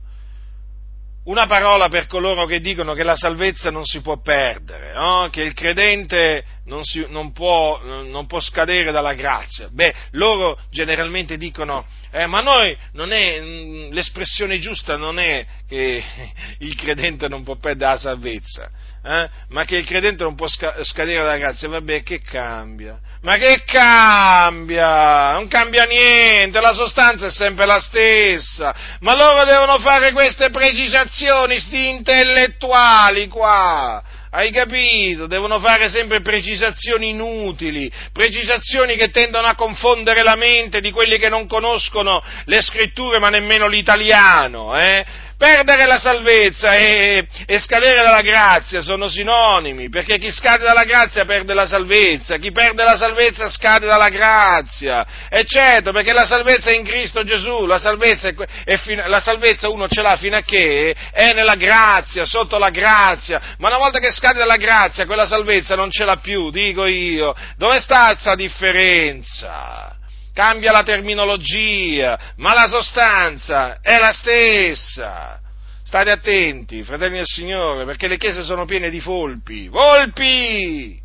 [1.28, 5.28] una parola per coloro che dicono che la salvezza non si può perdere, no?
[5.30, 9.68] che il credente non, si, non, può, non, può, scadere dalla grazia.
[9.70, 16.02] Beh, loro generalmente dicono, eh, ma noi non è, mm, l'espressione giusta non è che
[16.60, 18.70] il credente non può perdere la salvezza,
[19.08, 19.30] eh?
[19.50, 21.70] ma che il credente non può scadere dalla grazia.
[21.70, 23.00] Vabbè, che cambia?
[23.22, 25.32] Ma che cambia?
[25.32, 28.76] Non cambia niente, la sostanza è sempre la stessa.
[29.00, 34.04] Ma loro devono fare queste precisazioni, sti intellettuali qua.
[34.30, 35.26] Hai capito?
[35.26, 41.30] Devono fare sempre precisazioni inutili, precisazioni che tendono a confondere la mente di quelli che
[41.30, 45.06] non conoscono le scritture ma nemmeno l'italiano, eh?
[45.38, 51.26] Perdere la salvezza e, e, scadere dalla grazia sono sinonimi, perché chi scade dalla grazia
[51.26, 56.72] perde la salvezza, chi perde la salvezza scade dalla grazia, e certo, perché la salvezza
[56.72, 60.42] è in Cristo Gesù, la salvezza, è, è, la salvezza uno ce l'ha fino a
[60.42, 65.28] che è nella grazia, sotto la grazia, ma una volta che scade dalla grazia quella
[65.28, 69.97] salvezza non ce l'ha più, dico io, dove sta questa differenza?
[70.38, 75.40] Cambia la terminologia, ma la sostanza è la stessa.
[75.84, 79.68] State attenti, fratelli del Signore, perché le chiese sono piene di volpi.
[79.68, 81.02] Volpi!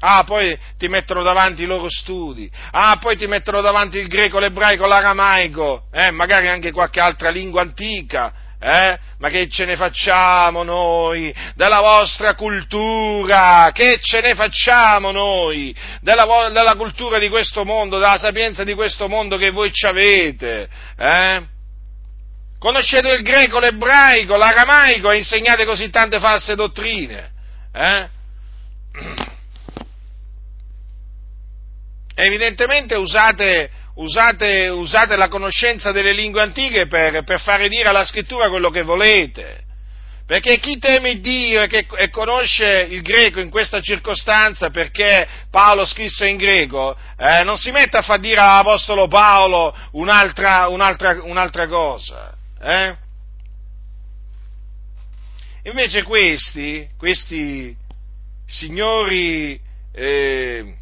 [0.00, 2.50] Ah, poi ti mettono davanti i loro studi.
[2.70, 7.60] Ah, poi ti mettono davanti il greco, l'ebraico, l'aramaico, eh, magari anche qualche altra lingua
[7.60, 8.32] antica.
[8.66, 8.98] Eh?
[9.18, 13.68] Ma che ce ne facciamo noi della vostra cultura?
[13.74, 19.06] Che ce ne facciamo noi della, della cultura di questo mondo, della sapienza di questo
[19.06, 20.66] mondo che voi ci avete?
[20.96, 21.42] Eh?
[22.58, 27.32] Conoscete il greco, l'ebraico, l'aramaico e insegnate così tante false dottrine.
[27.70, 28.08] Eh?
[32.16, 38.48] Evidentemente usate, usate, usate, la conoscenza delle lingue antiche per, per, fare dire alla scrittura
[38.48, 39.62] quello che volete.
[40.26, 45.84] Perché chi teme Dio e, che, e conosce il greco in questa circostanza, perché Paolo
[45.84, 51.66] scrisse in greco, eh, non si mette a far dire all'Apostolo Paolo un'altra, un'altra, un'altra
[51.66, 52.34] cosa.
[52.58, 52.96] Eh?
[55.64, 57.76] Invece questi, questi
[58.46, 59.60] signori,
[59.92, 60.74] eh,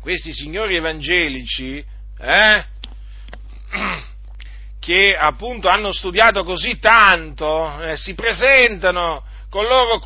[0.00, 1.84] questi signori evangelici,
[2.22, 2.64] eh,
[4.80, 9.98] che appunto hanno studiato così tanto, eh, si presentano con il loro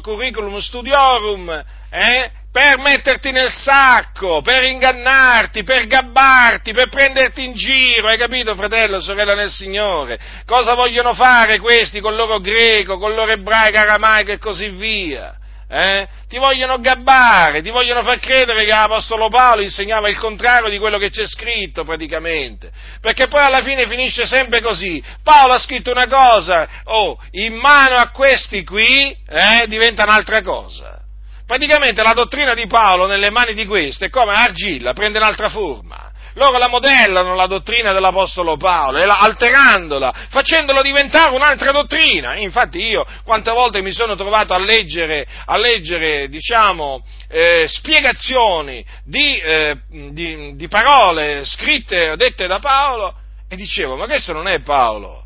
[0.00, 8.08] curriculum studiorum, eh, per metterti nel sacco, per ingannarti, per gabbarti, per prenderti in giro,
[8.08, 10.18] hai capito fratello, sorella nel Signore?
[10.46, 14.70] Cosa vogliono fare questi con il loro greco, con il loro ebraico, aramaico e così
[14.70, 15.36] via?
[15.68, 16.06] Eh?
[16.28, 20.96] Ti vogliono gabbare, ti vogliono far credere che l'Apostolo Paolo insegnava il contrario di quello
[20.96, 25.02] che c'è scritto praticamente, perché poi alla fine finisce sempre così.
[25.24, 31.00] Paolo ha scritto una cosa, oh, in mano a questi qui eh, diventa un'altra cosa.
[31.46, 36.12] Praticamente la dottrina di Paolo nelle mani di questo è come argilla, prende un'altra forma.
[36.36, 42.36] Loro la modellano la dottrina dell'Apostolo Paolo, alterandola, facendolo diventare un'altra dottrina.
[42.36, 49.38] Infatti io quante volte mi sono trovato a leggere, a leggere diciamo, eh, spiegazioni di,
[49.38, 53.14] eh, di, di parole scritte, dette da Paolo,
[53.48, 55.25] e dicevo, ma questo non è Paolo.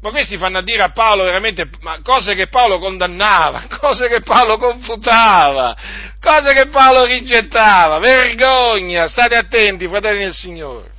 [0.00, 1.68] Ma questi fanno a dire a Paolo veramente
[2.04, 5.76] cose che Paolo condannava, cose che Paolo confutava,
[6.20, 7.98] cose che Paolo rigettava.
[7.98, 9.08] Vergogna!
[9.08, 10.96] State attenti, fratelli del Signore.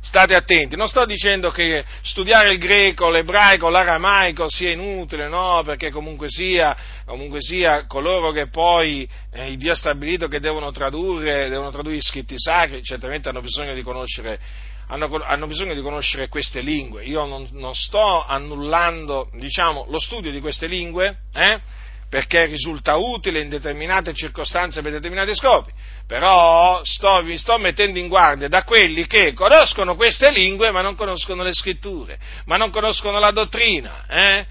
[0.00, 5.90] State attenti, non sto dicendo che studiare il greco, l'ebraico, l'aramaico sia inutile, no, perché
[5.90, 6.74] comunque sia,
[7.04, 12.00] comunque sia coloro che poi eh, Dio ha stabilito che devono tradurre, devono tradurre i
[12.00, 14.40] scritti sacri, certamente hanno bisogno di conoscere
[14.88, 17.04] hanno, hanno, bisogno di conoscere queste lingue.
[17.04, 21.60] Io non, non sto annullando diciamo, lo studio di queste lingue, eh,
[22.08, 25.70] perché risulta utile in determinate circostanze per determinati scopi,
[26.06, 30.94] però sto, vi sto mettendo in guardia da quelli che conoscono queste lingue ma non
[30.94, 34.04] conoscono le scritture, ma non conoscono la dottrina.
[34.08, 34.46] Eh?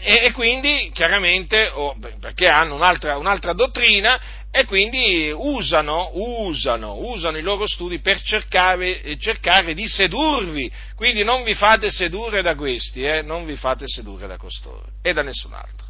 [0.00, 4.18] E, quindi chiaramente, oh, perché hanno un'altra, un'altra, dottrina,
[4.50, 10.70] e quindi usano, usano, usano i loro studi per cercare, eh, cercare, di sedurvi.
[10.94, 15.12] Quindi non vi fate sedurre da questi, eh, non vi fate sedurre da costoro e
[15.12, 15.86] da nessun altro.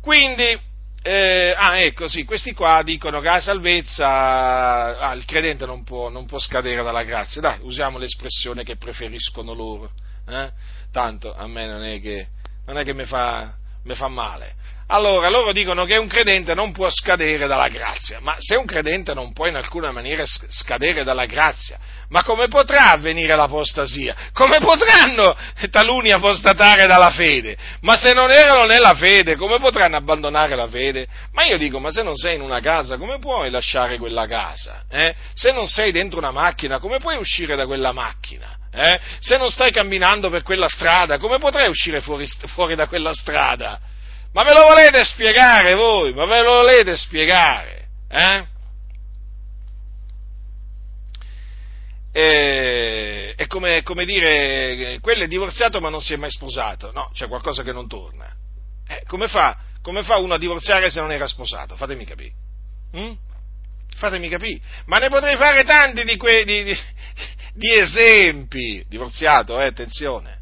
[0.00, 0.58] Quindi,
[1.02, 6.08] eh, ah ecco sì, questi qua dicono che la salvezza, ah, il credente non può,
[6.08, 9.90] non può, scadere dalla grazia, dai, usiamo l'espressione che preferiscono loro,
[10.28, 10.50] eh?
[10.92, 12.28] tanto a me non è che,
[12.66, 13.54] non è che mi fa,
[13.84, 14.54] mi fa male.
[14.88, 19.14] Allora, loro dicono che un credente non può scadere dalla grazia, ma se un credente
[19.14, 21.78] non può in alcuna maniera scadere dalla grazia,
[22.10, 24.14] ma come potrà avvenire l'apostasia?
[24.32, 25.34] Come potranno
[25.70, 27.56] taluni apostatare dalla fede?
[27.80, 31.06] Ma se non erano nella fede, come potranno abbandonare la fede?
[31.32, 34.84] Ma io dico, ma se non sei in una casa, come puoi lasciare quella casa?
[34.90, 35.14] Eh?
[35.32, 38.58] Se non sei dentro una macchina, come puoi uscire da quella macchina?
[38.74, 39.00] Eh?
[39.20, 43.80] Se non stai camminando per quella strada, come potrai uscire fuori, fuori da quella strada?
[44.32, 46.12] Ma ve lo volete spiegare voi?
[46.14, 47.88] Ma ve lo volete spiegare?
[48.08, 48.46] Eh?
[52.14, 57.10] E, è come, come, dire, quello è divorziato ma non si è mai sposato, no,
[57.12, 58.30] c'è qualcosa che non torna.
[58.86, 61.76] Eh, come, fa, come, fa, uno a divorziare se non era sposato?
[61.76, 62.32] Fatemi capire.
[62.96, 63.12] Mm?
[63.96, 64.60] Fatemi capire.
[64.86, 66.78] Ma ne potrei fare tanti di, que, di, di,
[67.54, 68.84] di esempi.
[68.88, 70.40] Divorziato, eh, attenzione.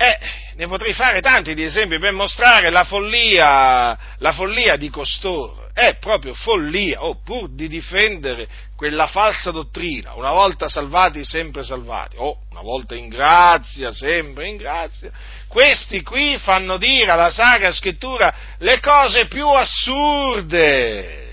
[0.00, 0.18] Eh,
[0.54, 5.68] ne potrei fare tanti di esempi per mostrare la follia, la follia di costoro.
[5.74, 8.46] È proprio follia, oh, pur di difendere
[8.76, 14.56] quella falsa dottrina, una volta salvati, sempre salvati, oh, una volta in grazia, sempre in
[14.56, 15.10] grazia.
[15.48, 21.27] Questi qui fanno dire alla Sacra Scrittura le cose più assurde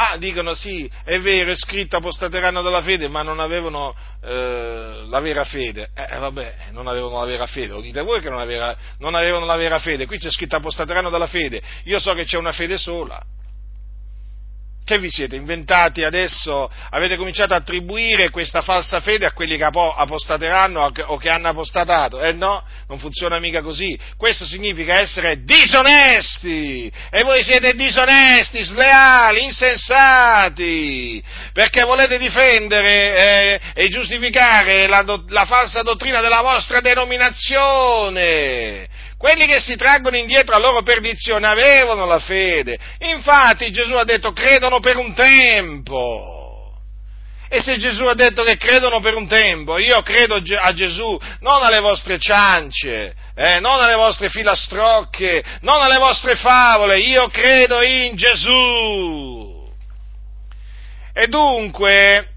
[0.00, 5.18] Ah, dicono sì, è vero, è scritto apostateranno dalla fede, ma non avevano eh, la
[5.18, 5.90] vera fede.
[5.92, 7.72] Eh, eh, vabbè, non avevano la vera fede.
[7.72, 10.06] Lo dite voi che non, aveva, non avevano la vera fede.
[10.06, 11.60] Qui c'è scritto apostateranno dalla fede.
[11.86, 13.20] Io so che c'è una fede sola.
[14.88, 16.70] Che vi siete inventati adesso?
[16.88, 22.22] Avete cominciato a attribuire questa falsa fede a quelli che apostateranno o che hanno apostatato?
[22.22, 24.00] Eh no, non funziona mica così.
[24.16, 26.90] Questo significa essere disonesti!
[27.10, 31.22] E voi siete disonesti, sleali, insensati!
[31.52, 38.88] Perché volete difendere eh, e giustificare la, la falsa dottrina della vostra denominazione!
[39.18, 42.78] Quelli che si traggono indietro a loro perdizione avevano la fede.
[43.00, 46.36] Infatti Gesù ha detto credono per un tempo.
[47.50, 51.62] E se Gesù ha detto che credono per un tempo, io credo a Gesù, non
[51.62, 58.16] alle vostre ciance, eh, non alle vostre filastrocche, non alle vostre favole, io credo in
[58.16, 59.66] Gesù.
[61.14, 62.28] E dunque,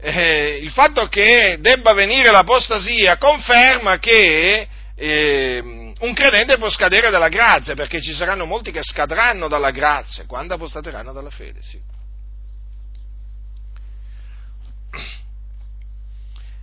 [0.00, 5.62] eh, il fatto che debba venire l'apostasia conferma che eh,
[6.00, 10.54] un credente può scadere dalla grazia, perché ci saranno molti che scadranno dalla grazia quando
[10.54, 11.80] apostateranno dalla fede, sì.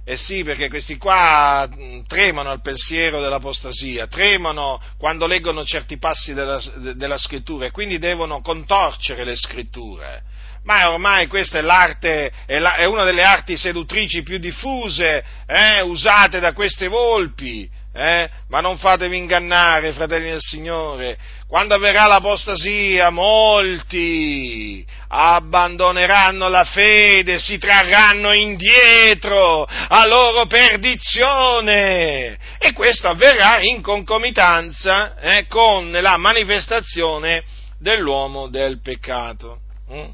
[0.09, 1.69] Eh sì, perché questi qua
[2.07, 6.63] tremano al pensiero dell'apostasia, tremano quando leggono certi passi della,
[6.95, 10.23] della scrittura e quindi devono contorcere le scritture.
[10.63, 15.81] Ma ormai questa è l'arte, è, la, è una delle arti seduttrici più diffuse, eh,
[15.81, 17.69] usate da queste volpi.
[17.99, 18.29] Eh?
[18.49, 21.17] Ma non fatevi ingannare, fratelli del Signore.
[21.47, 32.37] Quando avverrà l'apostasia, molti abbandoneranno la fede, si trarranno indietro a loro perdizione.
[32.59, 37.43] E questo avverrà in concomitanza eh, con la manifestazione
[37.79, 39.57] dell'uomo del peccato.
[39.91, 40.09] Mm?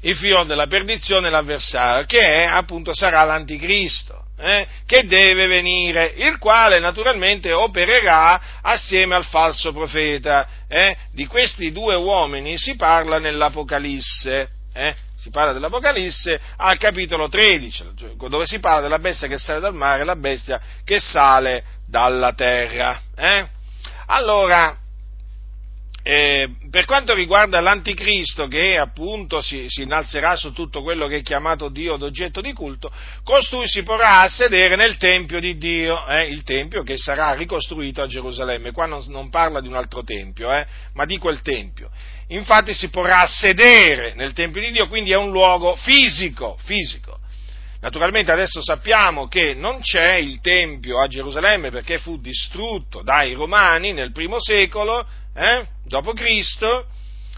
[0.00, 6.14] Il figlio della perdizione è l'avversario, che è, appunto sarà l'anticristo eh, che deve venire,
[6.16, 10.48] il quale naturalmente opererà assieme al falso profeta.
[10.68, 10.96] Eh?
[11.12, 14.48] Di questi due uomini si parla nell'Apocalisse.
[14.72, 14.94] Eh?
[15.16, 20.02] Si parla dell'Apocalisse al capitolo 13, dove si parla della bestia che sale dal mare
[20.02, 23.00] e la bestia che sale dalla terra.
[23.14, 23.46] Eh?
[24.06, 24.74] Allora,
[26.12, 31.22] eh, per quanto riguarda l'anticristo, che appunto si, si, innalzerà su tutto quello che è
[31.22, 32.90] chiamato Dio d'oggetto di culto,
[33.22, 38.02] costui si porrà a sedere nel Tempio di Dio, eh, il Tempio che sarà ricostruito
[38.02, 38.72] a Gerusalemme.
[38.72, 41.90] Qua non, non parla di un altro Tempio, eh, ma di quel Tempio.
[42.30, 47.20] Infatti si porrà a sedere nel Tempio di Dio, quindi è un luogo fisico, fisico.
[47.82, 53.92] Naturalmente adesso sappiamo che non c'è il Tempio a Gerusalemme perché fu distrutto dai Romani
[53.92, 56.86] nel primo secolo, eh, dopo Cristo,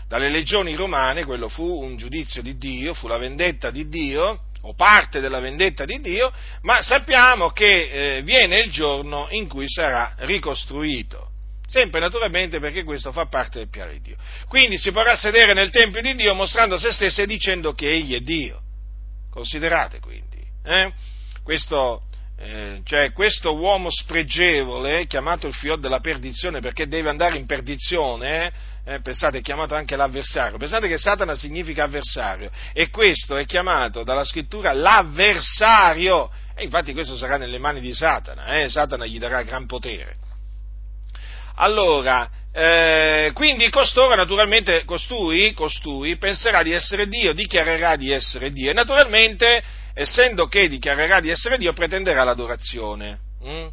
[0.09, 4.74] dalle legioni romane, quello fu un giudizio di Dio, fu la vendetta di Dio, o
[4.74, 6.32] parte della vendetta di Dio,
[6.62, 11.30] ma sappiamo che eh, viene il giorno in cui sarà ricostruito.
[11.68, 14.16] Sempre naturalmente perché questo fa parte del piano di Dio.
[14.47, 18.14] Quindi si potrà sedere nel Tempio di Dio mostrando se stesso e dicendo che Egli
[18.14, 18.61] è Dio.
[19.30, 20.32] Considerate quindi
[20.64, 20.93] eh?
[21.43, 22.03] Questo,
[22.39, 28.53] eh, cioè, questo uomo spregevole, chiamato il fior della perdizione perché deve andare in perdizione,
[28.85, 34.03] eh, pensate è chiamato anche l'avversario, pensate che Satana significa avversario e questo è chiamato
[34.03, 38.68] dalla scrittura l'avversario e infatti questo sarà nelle mani di Satana, eh?
[38.68, 40.16] Satana gli darà gran potere.
[41.57, 48.70] Allora, eh, quindi costoro, naturalmente, costui, costui penserà di essere Dio, dichiarerà di essere Dio
[48.70, 49.62] e naturalmente
[49.95, 53.18] essendo che dichiarerà di essere Dio, pretenderà l'adorazione.
[53.45, 53.66] Mm?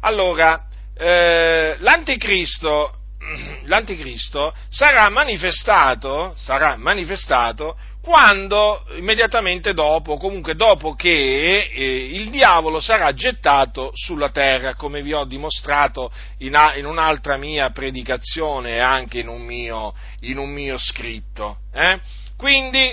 [0.00, 2.94] Allora, eh, l'anticristo,
[3.66, 13.14] l'anticristo sarà, manifestato, sarà manifestato quando, immediatamente dopo, comunque dopo che eh, il diavolo sarà
[13.14, 19.20] gettato sulla terra, come vi ho dimostrato in, a, in un'altra mia predicazione e anche
[19.20, 21.58] in un mio, in un mio scritto.
[21.72, 22.00] Eh?
[22.36, 22.92] Quindi,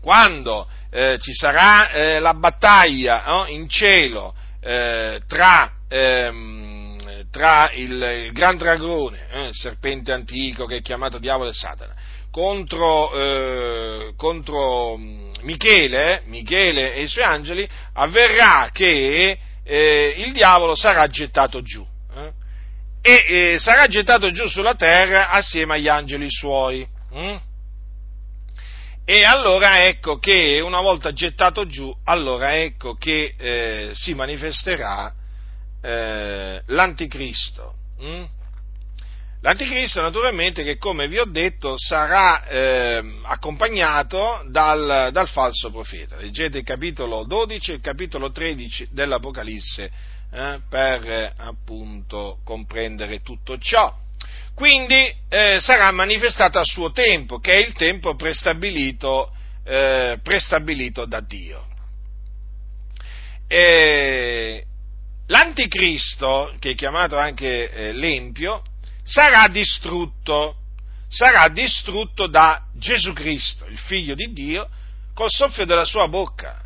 [0.00, 0.66] quando
[0.96, 3.46] eh, ci sarà eh, la battaglia no?
[3.48, 10.76] in cielo eh, tra, ehm, tra il, il, gran dragone, eh, il serpente antico che
[10.76, 11.92] è chiamato diavolo e Satana,
[12.30, 19.38] contro, eh, contro mm, Michele, Michele, e i suoi angeli, avverrà che
[19.68, 21.84] il diavolo sarà gettato giù
[23.02, 26.86] e sarà gettato giù sulla terra assieme agli angeli suoi.
[27.12, 27.36] Hm?
[29.08, 35.14] E allora ecco che una volta gettato giù, allora ecco che eh, si manifesterà
[35.80, 37.74] eh, l'anticristo.
[38.00, 38.24] Hm?
[39.42, 46.16] L'anticristo naturalmente che come vi ho detto sarà eh, accompagnato dal, dal, falso profeta.
[46.16, 49.88] Leggete il capitolo 12 e il capitolo 13 dell'Apocalisse
[50.32, 54.04] eh, per appunto comprendere tutto ciò.
[54.56, 59.30] Quindi eh, sarà manifestata a suo tempo, che è il tempo prestabilito,
[59.62, 61.66] eh, prestabilito da Dio.
[63.46, 64.64] E
[65.26, 68.62] l'anticristo, che è chiamato anche eh, l'Empio,
[69.04, 70.56] sarà distrutto,
[71.06, 74.70] sarà distrutto da Gesù Cristo, il figlio di Dio,
[75.12, 76.62] col soffio della sua bocca,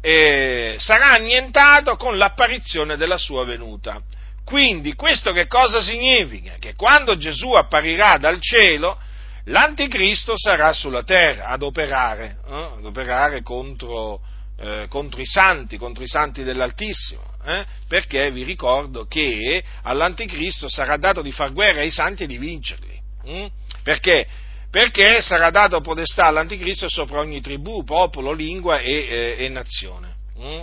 [0.00, 4.00] e sarà annientato con l'apparizione della sua venuta.
[4.48, 6.54] Quindi questo che cosa significa?
[6.58, 8.98] Che quando Gesù apparirà dal cielo,
[9.44, 12.54] l'anticristo sarà sulla terra ad operare, eh?
[12.78, 14.22] ad operare contro,
[14.58, 17.66] eh, contro, i santi, contro i santi dell'Altissimo, eh?
[17.88, 22.98] perché vi ricordo che all'anticristo sarà dato di far guerra ai santi e di vincerli.
[23.24, 23.46] Hm?
[23.82, 24.26] Perché?
[24.70, 30.14] Perché sarà dato podestà all'anticristo sopra ogni tribù, popolo, lingua e, eh, e nazione.
[30.38, 30.62] Hm?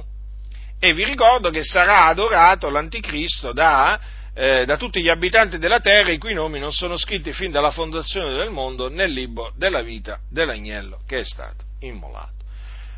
[0.80, 4.00] E vi ricordo che sarà adorato l'anticristo da,
[4.34, 7.72] eh, da, tutti gli abitanti della terra i cui nomi non sono scritti fin dalla
[7.72, 12.34] fondazione del mondo nel libro della vita dell'agnello che è stato immolato.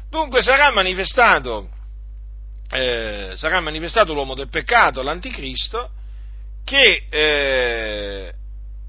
[0.09, 1.69] Dunque sarà manifestato,
[2.71, 5.91] eh, sarà manifestato l'uomo del peccato, l'anticristo,
[6.63, 8.33] che eh,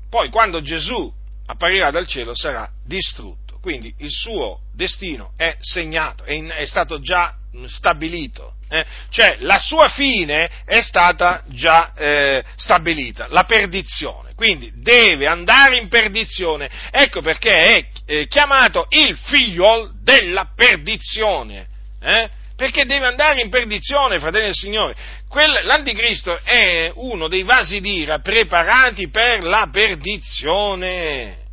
[0.08, 1.12] poi quando Gesù
[1.46, 3.58] apparirà dal cielo sarà distrutto.
[3.60, 7.34] Quindi il suo destino è segnato, è, in, è stato già
[7.66, 8.54] stabilito.
[8.68, 8.84] Eh?
[9.10, 14.34] Cioè la sua fine è stata già eh, stabilita, la perdizione.
[14.34, 16.70] Quindi deve andare in perdizione.
[16.90, 21.66] Ecco perché è eh, chiamato il figlio della perdizione.
[22.00, 22.28] Eh?
[22.54, 24.96] Perché deve andare in perdizione, fratelli del Signore.
[25.28, 31.46] Quel, l'anticristo è uno dei vasi d'ira preparati per la perdizione.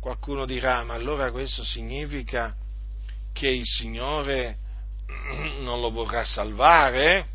[0.00, 2.54] Qualcuno dirà, ma allora questo significa
[3.32, 4.56] che il Signore
[5.60, 7.26] non lo vorrà salvare?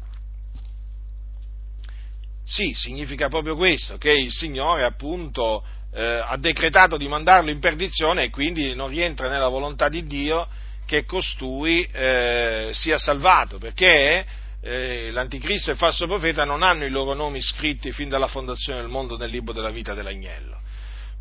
[2.45, 8.23] Sì, significa proprio questo, che il Signore appunto eh, ha decretato di mandarlo in perdizione
[8.23, 10.47] e quindi non rientra nella volontà di Dio
[10.86, 14.25] che costui eh, sia salvato, perché
[14.61, 18.80] eh, l'anticristo e il falso profeta non hanno i loro nomi scritti fin dalla fondazione
[18.80, 20.61] del mondo nel libro della vita dell'agnello.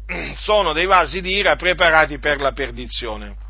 [0.37, 3.46] Sono dei vasi d'ira preparati per la perdizione.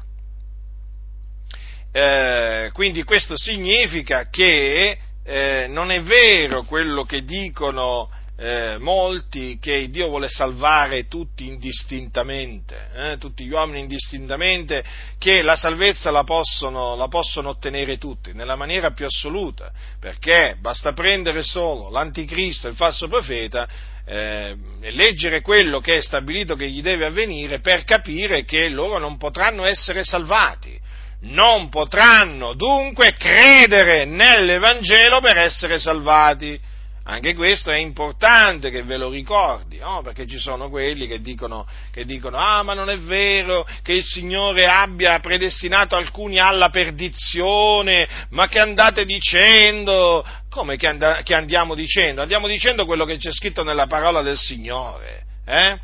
[1.98, 9.88] Eh, quindi questo significa che eh, non è vero quello che dicono eh, molti che
[9.88, 14.84] Dio vuole salvare tutti indistintamente, eh, tutti gli uomini indistintamente,
[15.16, 20.92] che la salvezza la possono, la possono, ottenere tutti, nella maniera più assoluta, perché basta
[20.92, 23.66] prendere solo l'anticristo, il falso profeta,
[24.04, 28.98] eh, e leggere quello che è stabilito che gli deve avvenire per capire che loro
[28.98, 30.84] non potranno essere salvati
[31.20, 36.74] non potranno dunque credere nell'Evangelo per essere salvati.
[37.08, 40.02] Anche questo è importante che ve lo ricordi, no?
[40.02, 44.02] perché ci sono quelli che dicono, che dicono, ah ma non è vero che il
[44.02, 50.26] Signore abbia predestinato alcuni alla perdizione, ma che andate dicendo?
[50.50, 52.22] Come che, and- che andiamo dicendo?
[52.22, 55.24] Andiamo dicendo quello che c'è scritto nella parola del Signore.
[55.46, 55.78] Eh?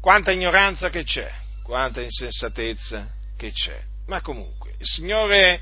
[0.00, 1.39] Quanta ignoranza che c'è
[1.70, 3.06] quanta insensatezza
[3.36, 3.80] che c'è.
[4.08, 5.60] Ma comunque, il Signore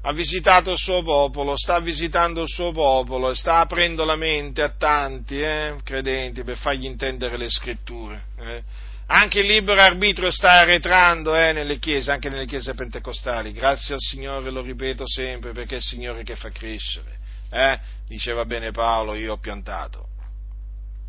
[0.00, 4.62] ha visitato il suo popolo, sta visitando il suo popolo e sta aprendo la mente
[4.62, 8.24] a tanti eh, credenti per fargli intendere le scritture.
[8.38, 8.62] Eh.
[9.08, 13.52] Anche il libero arbitrio sta arretrando eh, nelle chiese, anche nelle chiese pentecostali.
[13.52, 17.18] Grazie al Signore, lo ripeto sempre, perché è il Signore che fa crescere.
[17.50, 17.78] Eh.
[18.08, 20.08] Diceva bene Paolo, io ho piantato,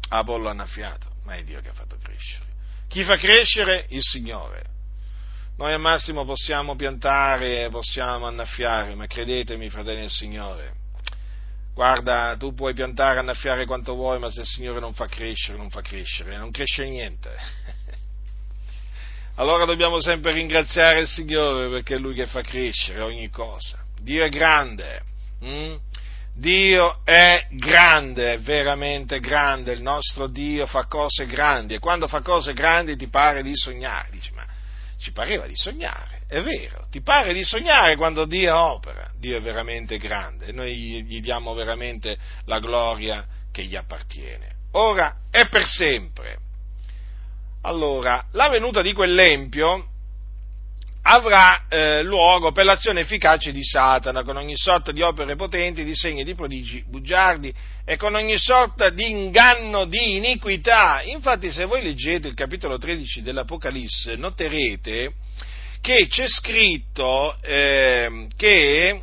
[0.10, 2.53] Apollo ha annaffiato, ma è Dio che ha fatto crescere.
[2.88, 3.86] Chi fa crescere?
[3.90, 4.72] Il Signore.
[5.58, 10.74] Noi al massimo possiamo piantare, possiamo annaffiare, ma credetemi, fratelli del Signore,
[11.74, 15.70] guarda, tu puoi piantare, annaffiare quanto vuoi, ma se il Signore non fa crescere, non
[15.70, 17.32] fa crescere, non cresce niente.
[19.36, 23.84] Allora dobbiamo sempre ringraziare il Signore perché è Lui che fa crescere ogni cosa.
[24.00, 25.02] Dio è grande.
[25.40, 25.76] Hm?
[26.36, 32.22] Dio è grande, è veramente grande, il nostro Dio fa cose grandi e quando fa
[32.22, 34.44] cose grandi ti pare di sognare, dici ma
[35.00, 39.42] ci pareva di sognare, è vero, ti pare di sognare quando Dio opera, Dio è
[39.42, 45.66] veramente grande e noi gli diamo veramente la gloria che gli appartiene, ora e per
[45.66, 46.38] sempre.
[47.62, 49.93] Allora, la venuta di quell'empio
[51.04, 55.96] avrà eh, luogo per l'azione efficace di Satana, con ogni sorta di opere potenti, di
[55.96, 57.54] segni, di prodigi bugiardi
[57.86, 61.02] e con ogni sorta di inganno, di iniquità.
[61.04, 65.14] Infatti se voi leggete il capitolo 13 dell'Apocalisse noterete
[65.82, 69.02] che c'è scritto eh, che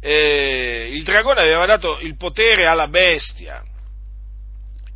[0.00, 3.62] eh, il dragone aveva dato il potere alla bestia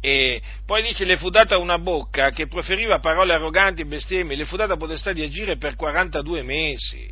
[0.05, 4.47] E poi dice le fu data una bocca che proferiva parole arroganti e bestemmie, le
[4.47, 7.09] fu data potestà di agire per 42 mesi.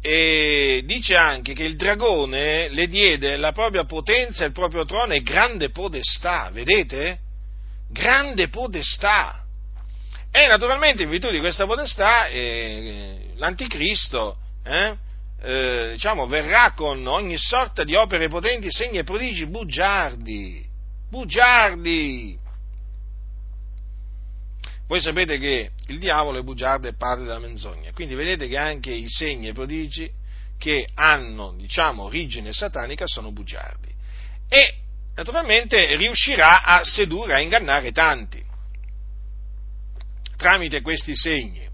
[0.00, 5.22] E dice anche che il dragone le diede la propria potenza, il proprio trono e
[5.22, 7.20] grande podestà, vedete?
[7.92, 9.44] Grande podestà.
[10.32, 14.96] E naturalmente in virtù di questa potestà eh, l'anticristo eh,
[15.42, 20.72] eh, diciamo, verrà con ogni sorta di opere potenti, segni e prodigi bugiardi
[21.14, 22.36] bugiardi.
[24.88, 28.90] Voi sapete che il diavolo è bugiardo e padre della menzogna, quindi vedete che anche
[28.90, 30.10] i segni e i prodigi
[30.58, 33.92] che hanno, diciamo, origine satanica sono bugiardi.
[34.48, 34.74] E
[35.14, 38.42] naturalmente riuscirà a sedurre, a ingannare tanti
[40.36, 41.70] tramite questi segni.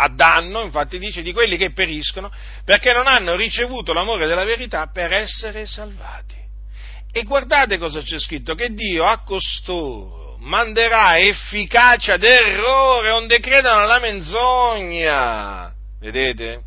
[0.00, 2.30] A danno, infatti dice, di quelli che periscono
[2.64, 6.37] perché non hanno ricevuto l'amore della verità per essere salvati.
[7.10, 13.98] E guardate cosa c'è scritto, che Dio a costoro manderà efficacia d'errore onde credano alla
[13.98, 15.72] menzogna.
[16.00, 16.62] Vedete?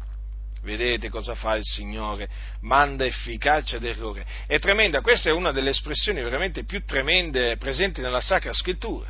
[0.64, 2.30] Vedete cosa fa il Signore?
[2.62, 4.26] Manda efficacia d'errore.
[4.46, 9.10] È tremenda, questa è una delle espressioni veramente più tremende presenti nella Sacra Scrittura.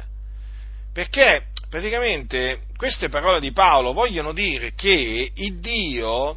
[0.94, 6.36] Perché praticamente queste parole di Paolo vogliono dire che il Dio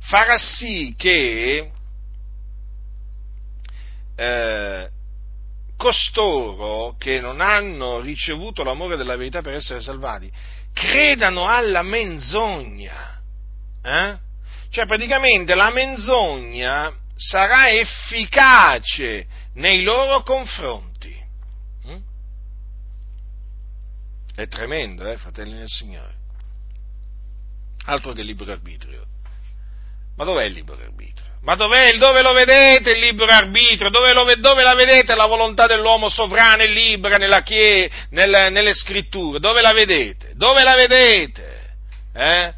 [0.00, 1.72] farà sì che
[4.16, 4.90] eh,
[5.76, 10.30] costoro che non hanno ricevuto l'amore della verità per essere salvati,
[10.72, 13.20] credano alla menzogna.
[13.82, 14.18] Eh?
[14.70, 21.14] Cioè praticamente la menzogna sarà efficace nei loro confronti.
[21.86, 21.98] Mm?
[24.34, 26.14] È tremendo, eh, fratelli del Signore.
[27.86, 29.06] Altro che libero arbitrio.
[30.16, 31.26] Ma dov'è il libero arbitrio?
[31.42, 33.88] Ma dov'è, dove lo vedete il libero arbitrio?
[33.88, 38.74] Dove, lo, dove la vedete la volontà dell'uomo sovrana e libera nella chie, nel, nelle
[38.74, 39.38] scritture?
[39.38, 40.32] Dove la vedete?
[40.34, 41.74] Dove la vedete?
[42.12, 42.52] Eh?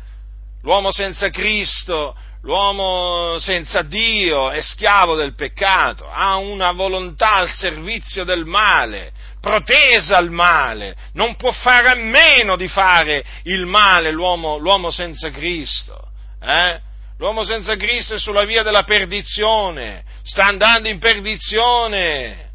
[0.62, 8.24] L'uomo senza Cristo, l'uomo senza Dio è schiavo del peccato, ha una volontà al servizio
[8.24, 14.56] del male, protesa al male, non può fare a meno di fare il male l'uomo,
[14.56, 16.09] l'uomo senza Cristo.
[16.40, 16.86] Eh?
[17.18, 22.50] L'uomo senza Cristo è sulla via della perdizione, sta andando in perdizione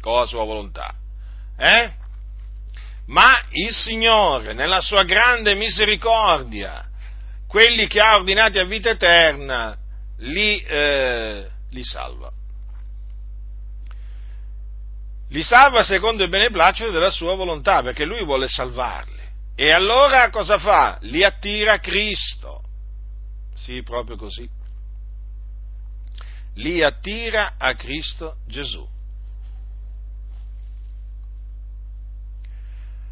[0.00, 0.94] con la sua volontà.
[1.58, 1.92] Eh?
[3.06, 6.88] Ma il Signore, nella sua grande misericordia,
[7.48, 9.76] quelli che ha ordinati a vita eterna,
[10.18, 12.30] li, eh, li salva.
[15.30, 19.23] Li salva secondo il beneplacito della sua volontà, perché Lui vuole salvarli.
[19.56, 20.98] E allora cosa fa?
[21.02, 22.60] Li attira Cristo.
[23.54, 24.48] Sì, proprio così.
[26.54, 28.86] Li attira a Cristo Gesù.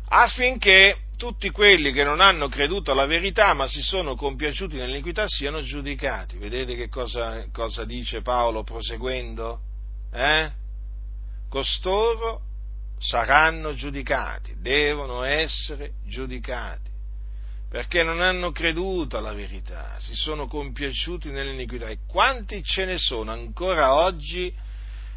[0.09, 5.63] Affinché tutti quelli che non hanno creduto alla verità ma si sono compiaciuti nell'iniquità siano
[5.63, 6.37] giudicati.
[6.37, 9.61] Vedete che cosa, cosa dice Paolo proseguendo?
[10.13, 10.51] Eh?
[11.49, 12.51] Costoro
[13.03, 16.89] saranno giudicati, devono essere giudicati,
[17.69, 21.89] perché non hanno creduto alla verità, si sono compiaciuti nell'iniquità.
[21.89, 24.55] E quanti ce ne sono ancora oggi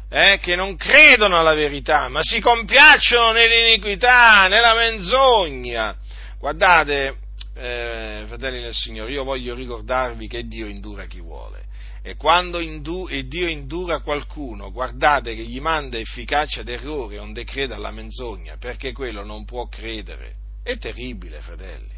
[0.08, 5.96] eh, che non credono alla verità, ma si compiacciono nell'iniquità, nella menzogna?
[6.40, 7.18] Guardate,
[7.54, 11.65] eh, fratelli del Signore, io voglio ricordarvi che Dio indura chi vuole
[12.06, 17.74] e quando indu- e Dio indura qualcuno, guardate che gli manda efficacia d'errore onde creda
[17.74, 20.36] alla menzogna, perché quello non può credere.
[20.62, 21.96] È terribile, fratelli.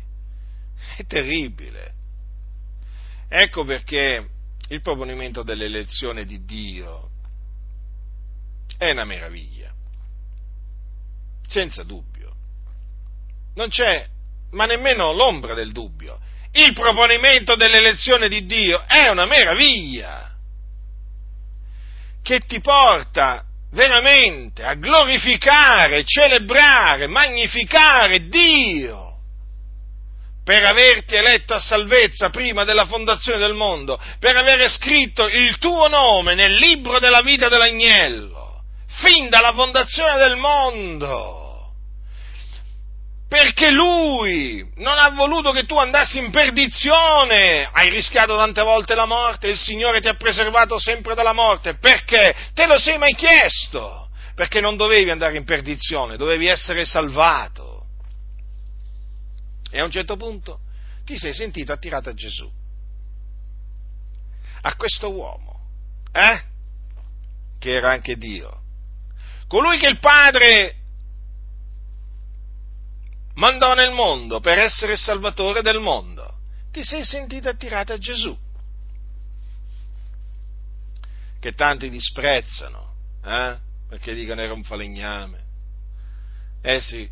[0.96, 1.92] È terribile.
[3.28, 4.30] Ecco perché
[4.68, 7.10] il proponimento dell'elezione di Dio
[8.78, 9.70] è una meraviglia.
[11.46, 12.34] Senza dubbio.
[13.56, 14.08] Non c'è,
[14.52, 16.18] ma nemmeno l'ombra del dubbio
[16.64, 20.30] il proponimento dell'elezione di Dio è una meraviglia
[22.22, 29.06] che ti porta veramente a glorificare, celebrare, magnificare Dio
[30.44, 35.88] per averti eletto a salvezza prima della fondazione del mondo, per avere scritto il tuo
[35.88, 41.37] nome nel libro della vita dell'agnello, fin dalla fondazione del mondo
[43.28, 49.04] perché lui non ha voluto che tu andassi in perdizione, hai rischiato tante volte la
[49.04, 52.34] morte, il Signore ti ha preservato sempre dalla morte, perché?
[52.54, 54.08] Te lo sei mai chiesto?
[54.34, 57.84] Perché non dovevi andare in perdizione, dovevi essere salvato.
[59.70, 60.60] E a un certo punto
[61.04, 62.50] ti sei sentito attirato a Gesù,
[64.62, 65.60] a questo uomo,
[66.12, 66.42] eh?
[67.58, 68.62] che era anche Dio.
[69.48, 70.76] Colui che il Padre
[73.38, 76.36] mandò nel mondo per essere salvatore del mondo.
[76.70, 78.36] Ti sei sentito attirato a Gesù,
[81.40, 83.56] che tanti disprezzano, eh?
[83.88, 85.46] perché dicono era un falegname.
[86.60, 87.08] Eh sì,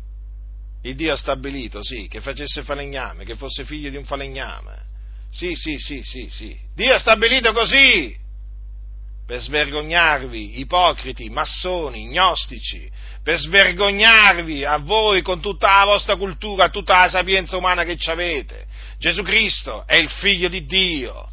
[0.81, 4.85] il Dio ha stabilito, sì, che facesse falegname, che fosse figlio di un falegname.
[5.29, 6.57] Sì, sì, sì, sì, sì.
[6.75, 8.15] Dio ha stabilito così
[9.27, 12.89] per svergognarvi, ipocriti, massoni, gnostici,
[13.21, 18.09] per svergognarvi a voi con tutta la vostra cultura, tutta la sapienza umana che ci
[18.09, 18.65] avete.
[18.97, 21.29] Gesù Cristo è il figlio di Dio,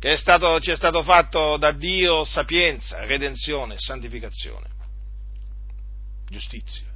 [0.00, 4.66] che è stato, ci è stato fatto da Dio sapienza, redenzione, santificazione,
[6.28, 6.86] giustizia.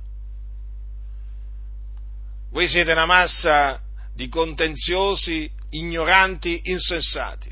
[2.50, 3.80] Voi siete una massa
[4.12, 7.51] di contenziosi, ignoranti, insensati,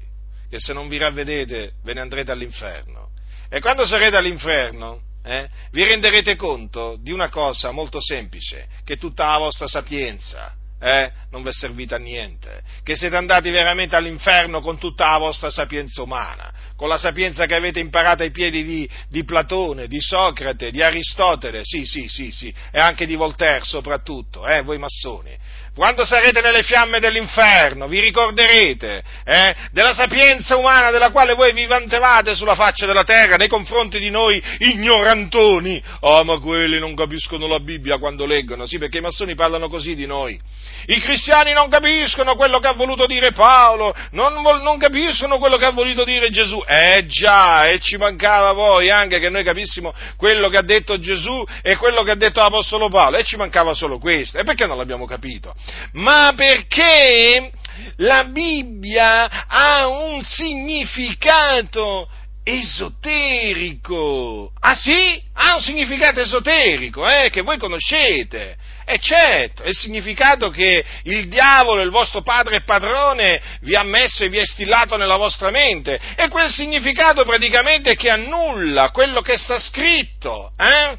[0.51, 3.11] che se non vi ravvedete ve ne andrete all'inferno.
[3.49, 9.27] E quando sarete all'inferno, eh, vi renderete conto di una cosa molto semplice, che tutta
[9.27, 14.61] la vostra sapienza, eh, non vi è servita a niente, che siete andati veramente all'inferno
[14.61, 18.91] con tutta la vostra sapienza umana, con la sapienza che avete imparato ai piedi di,
[19.09, 24.47] di, Platone, di Socrate, di Aristotele, sì, sì, sì, sì, e anche di Voltaire soprattutto,
[24.47, 25.37] eh, voi massoni.
[25.81, 31.65] Quando sarete nelle fiamme dell'inferno, vi ricorderete eh, della sapienza umana della quale voi vi
[31.65, 35.83] vantevate sulla faccia della terra nei confronti di noi ignorantoni.
[36.01, 39.71] Ah, oh, ma quelli non capiscono la Bibbia quando leggono, sì, perché i massoni parlano
[39.71, 40.39] così di noi.
[40.87, 45.65] I cristiani non capiscono quello che ha voluto dire Paolo, non, non capiscono quello che
[45.65, 46.63] ha voluto dire Gesù.
[46.67, 51.43] Eh già, e ci mancava poi anche che noi capissimo quello che ha detto Gesù
[51.63, 54.37] e quello che ha detto l'Apostolo Paolo, e ci mancava solo questo.
[54.37, 55.55] E perché non l'abbiamo capito?
[55.93, 57.51] Ma perché
[57.97, 62.09] la Bibbia ha un significato
[62.43, 64.51] esoterico.
[64.61, 65.23] Ah sì?
[65.35, 68.57] Ha un significato esoterico, eh, che voi conoscete.
[68.85, 73.85] E certo, è il significato che il diavolo, il vostro padre e padrone, vi ha
[73.85, 76.01] messo e vi ha stillato nella vostra mente.
[76.17, 80.53] E quel significato praticamente che annulla quello che sta scritto.
[80.59, 80.99] Eh?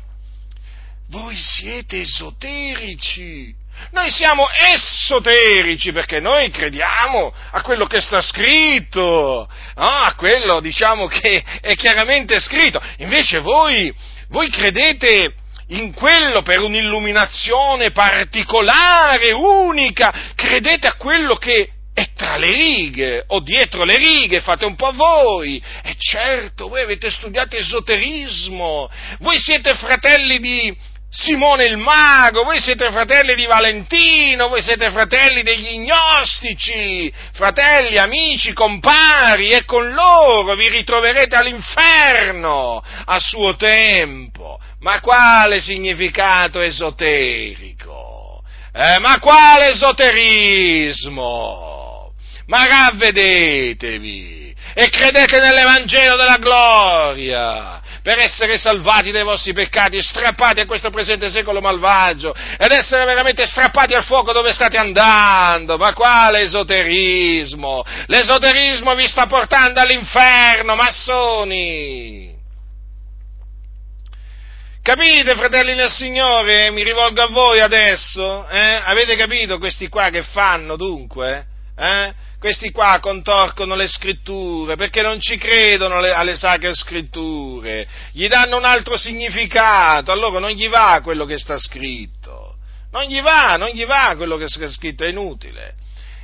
[1.09, 3.53] Voi siete esoterici.
[3.91, 9.85] Noi siamo esoterici perché noi crediamo a quello che sta scritto, no?
[9.85, 12.81] a quello diciamo che è chiaramente scritto.
[12.97, 13.93] Invece voi,
[14.29, 15.33] voi credete
[15.71, 23.41] in quello per un'illuminazione particolare, unica, credete a quello che è tra le righe o
[23.41, 25.61] dietro le righe, fate un po' voi.
[25.83, 30.75] E certo, voi avete studiato esoterismo, voi siete fratelli di,
[31.13, 38.53] Simone il mago, voi siete fratelli di Valentino, voi siete fratelli degli gnostici, fratelli, amici,
[38.53, 44.57] compari, e con loro vi ritroverete all'inferno a suo tempo.
[44.79, 48.41] Ma quale significato esoterico?
[48.73, 51.19] Eh, ma quale esoterismo?
[52.45, 60.65] Ma ravvedetevi e credete nell'Evangelo della gloria per essere salvati dai vostri peccati, strappati a
[60.65, 65.77] questo presente secolo malvagio ed essere veramente strappati al fuoco dove state andando.
[65.77, 67.83] Ma quale esoterismo?
[68.07, 72.39] L'esoterismo vi sta portando all'inferno, massoni!
[74.83, 76.71] Capite, fratelli del Signore?
[76.71, 78.47] Mi rivolgo a voi adesso.
[78.47, 78.81] Eh?
[78.83, 81.45] Avete capito questi qua che fanno dunque?
[81.77, 82.13] Eh?
[82.41, 88.57] Questi qua contorcono le scritture perché non ci credono alle, alle sacre scritture, gli danno
[88.57, 92.55] un altro significato, allora non gli va quello che sta scritto,
[92.89, 95.75] non gli va, non gli va quello che sta scritto, è inutile.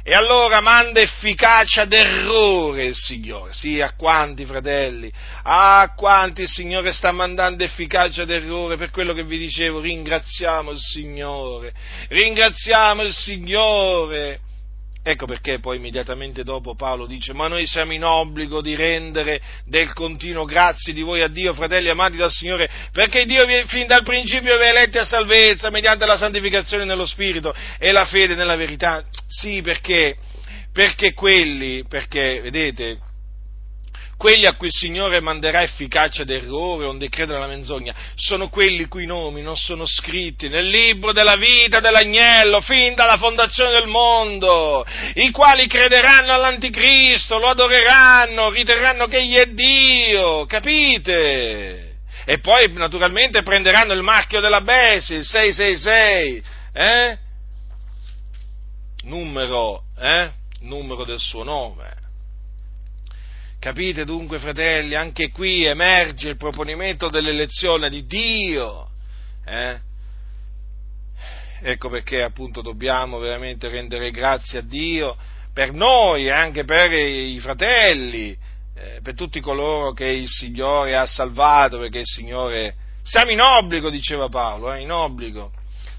[0.02, 3.54] E allora manda efficacia d'errore il Signore.
[3.54, 5.12] Sì, a quanti fratelli?
[5.44, 9.82] A quanti il Signore sta mandando efficacia d'errore per quello che vi dicevo?
[9.82, 11.74] Ringraziamo il Signore.
[12.08, 14.40] Ringraziamo il Signore.
[15.10, 19.94] Ecco perché poi immediatamente dopo Paolo dice, ma noi siamo in obbligo di rendere del
[19.94, 24.58] continuo grazie di voi a Dio, fratelli amati dal Signore, perché Dio fin dal principio
[24.58, 29.02] vi ha eletti a salvezza mediante la santificazione nello Spirito e la fede nella verità.
[29.26, 30.18] Sì, perché?
[30.74, 33.00] Perché quelli, perché, vedete,
[34.18, 39.06] quelli a cui il Signore manderà efficacia d'errore, onde credere alla menzogna, sono quelli cui
[39.06, 45.30] nomi non sono scritti nel libro della vita dell'agnello fin dalla fondazione del mondo, i
[45.30, 52.00] quali crederanno all'anticristo, lo adoreranno, riterranno che egli è Dio, capite?
[52.26, 56.44] E poi naturalmente prenderanno il marchio della Besi, il 666,
[56.74, 57.18] eh?
[59.04, 60.32] Numero, eh?
[60.62, 61.97] Numero del suo nome
[63.60, 68.90] Capite dunque, fratelli, anche qui emerge il proponimento dell'elezione di Dio.
[69.46, 69.80] Eh?
[71.62, 75.18] Ecco perché appunto dobbiamo veramente rendere grazie a Dio
[75.52, 78.38] per noi e anche per i fratelli,
[78.76, 83.90] eh, per tutti coloro che il Signore ha salvato, perché il Signore siamo in obbligo,
[83.90, 85.52] diceva Paolo, eh, in obbligo,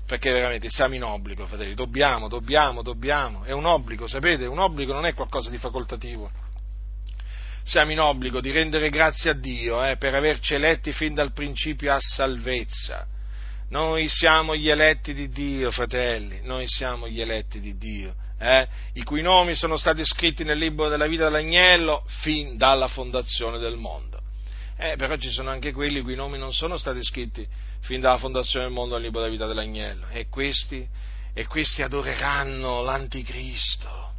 [0.07, 4.93] perché veramente siamo in obbligo, fratelli, dobbiamo, dobbiamo, dobbiamo, è un obbligo, sapete, un obbligo
[4.93, 6.31] non è qualcosa di facoltativo.
[7.63, 11.93] Siamo in obbligo di rendere grazie a Dio eh, per averci eletti fin dal principio
[11.93, 13.07] a salvezza
[13.71, 18.67] noi siamo gli eletti di Dio, fratelli, noi siamo gli eletti di Dio, eh?
[18.95, 23.77] i cui nomi sono stati scritti nel libro della vita dell'agnello fin dalla fondazione del
[23.77, 24.21] mondo.
[24.79, 27.47] Eh, però ci sono anche quelli i cui nomi non sono stati scritti
[27.81, 30.87] fin dalla fondazione del mondo nel libro della vita dell'agnello, e questi,
[31.35, 34.13] e questi adoreranno l'anticristo.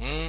[0.00, 0.28] Mm?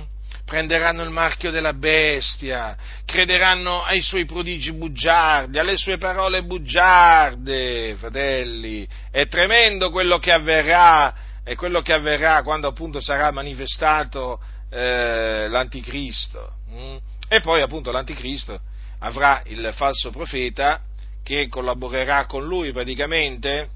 [0.50, 2.76] Prenderanno il marchio della bestia,
[3.06, 8.88] crederanno ai suoi prodigi bugiardi, alle sue parole bugiarde, fratelli.
[9.12, 14.41] È tremendo quello che avverrà, è quello che avverrà quando appunto sarà manifestato
[14.72, 16.56] eh, l'anticristo.
[16.72, 16.97] Mm?
[17.30, 18.60] E poi appunto l'anticristo
[19.02, 20.82] avrà il falso profeta
[21.24, 23.70] che collaborerà con lui praticamente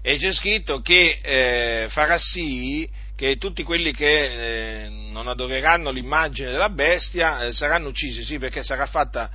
[0.00, 2.88] e c'è scritto che eh, farà sì
[3.20, 8.62] che tutti quelli che eh, non adoreranno l'immagine della bestia eh, saranno uccisi, sì, perché
[8.62, 9.30] sarà fatta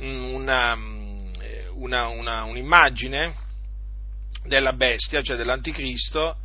[0.00, 1.28] mm, una, mm,
[1.74, 3.34] una, una, un'immagine
[4.44, 6.38] della bestia, cioè dell'anticristo,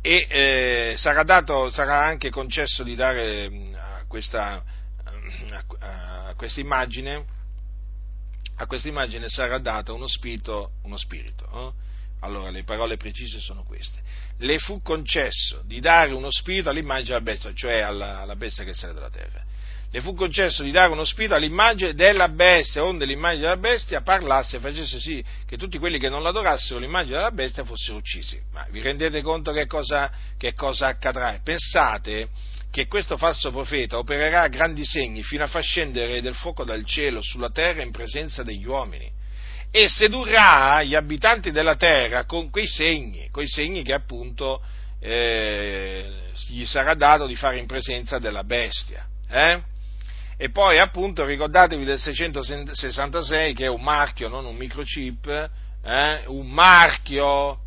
[0.00, 4.64] e eh, sarà, dato, sarà, anche concesso di dare mm, a questa,
[5.04, 7.24] a, a questa immagine
[8.58, 11.74] a questa immagine sarà dato uno spirito, uno spirito?
[12.20, 14.00] Allora, le parole precise sono queste.
[14.38, 18.74] Le fu concesso di dare uno spirito all'immagine della bestia, cioè alla, alla bestia che
[18.74, 19.44] sale dalla terra.
[19.90, 24.56] Le fu concesso di dare uno spirito all'immagine della bestia, onde l'immagine della bestia parlasse
[24.56, 28.40] e facesse sì che tutti quelli che non l'adorassero l'immagine della bestia fossero uccisi.
[28.52, 31.38] Ma vi rendete conto che cosa, che cosa accadrà?
[31.42, 32.28] Pensate
[32.70, 37.22] che questo falso profeta opererà grandi segni fino a far scendere del fuoco dal cielo
[37.22, 39.10] sulla terra in presenza degli uomini
[39.76, 44.62] e sedurrà gli abitanti della terra con quei segni, quei segni che appunto
[45.00, 49.06] eh, gli sarà dato di fare in presenza della bestia.
[49.28, 49.60] Eh?
[50.38, 55.50] E poi appunto ricordatevi del 666 che è un marchio, non un microchip,
[55.84, 56.22] eh?
[56.28, 57.60] un marchio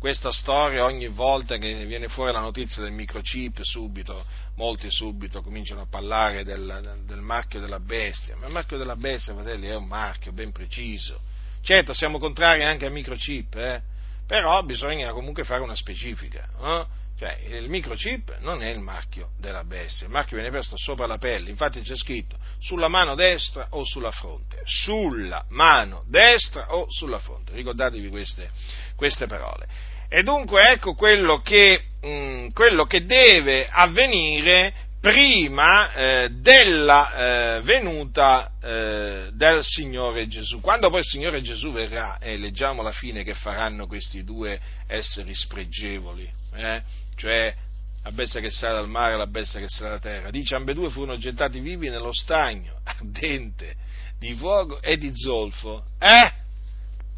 [0.00, 4.24] questa storia ogni volta che viene fuori la notizia del microchip, subito,
[4.60, 9.32] molti subito cominciano a parlare del, del marchio della bestia, ma il marchio della bestia,
[9.32, 11.18] fratelli, è un marchio ben preciso.
[11.62, 13.80] Certo, siamo contrari anche al microchip, eh?
[14.26, 16.46] però bisogna comunque fare una specifica.
[16.60, 16.86] Eh?
[17.18, 21.18] Cioè, il microchip non è il marchio della bestia, il marchio viene posto sopra la
[21.18, 27.18] pelle, infatti c'è scritto sulla mano destra o sulla fronte, sulla mano destra o sulla
[27.18, 28.50] fronte, ricordatevi queste,
[28.94, 29.66] queste parole.
[30.12, 37.14] E dunque ecco quello che, mh, mm, quello che deve avvenire prima eh, della
[37.56, 40.60] eh, venuta eh, del Signore Gesù.
[40.60, 45.32] Quando poi il Signore Gesù verrà, e leggiamo la fine che faranno questi due esseri
[45.32, 46.82] spregevoli, eh,
[47.14, 47.54] cioè
[48.02, 50.30] la bestia che sale dal mare e la bestia che sale dalla terra.
[50.30, 53.76] Dice, ambedue furono gettati vivi nello stagno ardente
[54.18, 55.84] di fuoco e di zolfo.
[56.00, 56.39] Eh?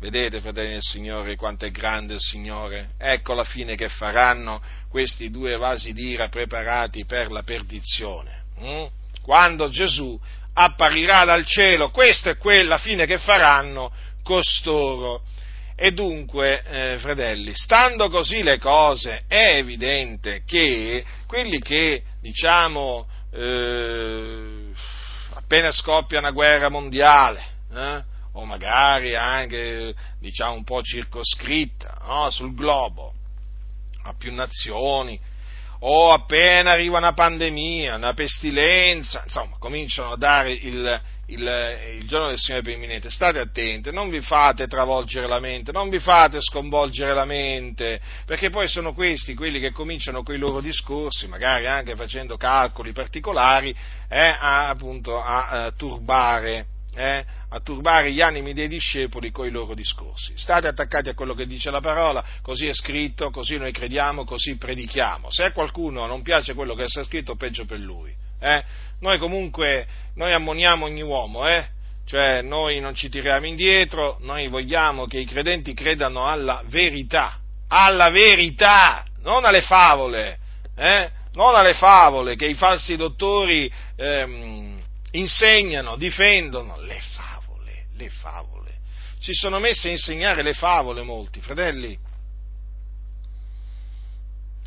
[0.03, 2.89] Vedete, fratelli del Signore, quanto è grande il Signore?
[2.99, 8.43] Ecco la fine che faranno questi due vasi d'ira preparati per la perdizione.
[8.61, 8.85] Mm?
[9.23, 10.19] Quando Gesù
[10.55, 13.93] apparirà dal cielo, questa è quella fine che faranno
[14.25, 15.23] costoro.
[15.77, 24.65] E dunque, eh, fratelli, stando così le cose, è evidente che quelli che, diciamo, eh,
[25.35, 32.31] appena scoppia una guerra mondiale, eh, o magari anche diciamo un po' circoscritta no?
[32.31, 33.13] sul globo,
[34.05, 35.19] a più nazioni,
[35.85, 42.29] o appena arriva una pandemia, una pestilenza, insomma, cominciano a dare il, il, il giorno
[42.29, 43.11] del Signore per imminente.
[43.11, 48.49] State attenti, non vi fate travolgere la mente, non vi fate sconvolgere la mente, perché
[48.49, 53.75] poi sono questi quelli che cominciano con i loro discorsi, magari anche facendo calcoli particolari,
[54.09, 59.51] eh, a, appunto a, a turbare eh, a turbare gli animi dei discepoli con i
[59.51, 60.33] loro discorsi.
[60.37, 64.57] State attaccati a quello che dice la parola, così è scritto, così noi crediamo, così
[64.57, 65.31] predichiamo.
[65.31, 68.15] Se a qualcuno non piace quello che sta scritto, peggio per lui.
[68.41, 68.63] Eh?
[69.01, 71.67] Noi comunque, noi ammoniamo ogni uomo, eh?
[72.05, 77.39] cioè noi non ci tiriamo indietro, noi vogliamo che i credenti credano alla verità,
[77.69, 80.39] alla verità, non alle favole.
[80.75, 81.21] Eh?
[81.35, 84.72] non alle favole che i falsi dottori ehm,
[85.13, 88.81] insegnano, difendono, le favole, le favole.
[89.19, 91.99] Si sono messi a insegnare le favole molti, fratelli.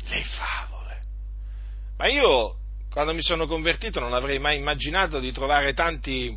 [0.04, 1.02] Le favole.
[1.98, 2.56] Ma io,
[2.90, 6.36] quando mi sono convertito, non avrei mai immaginato di trovare tanti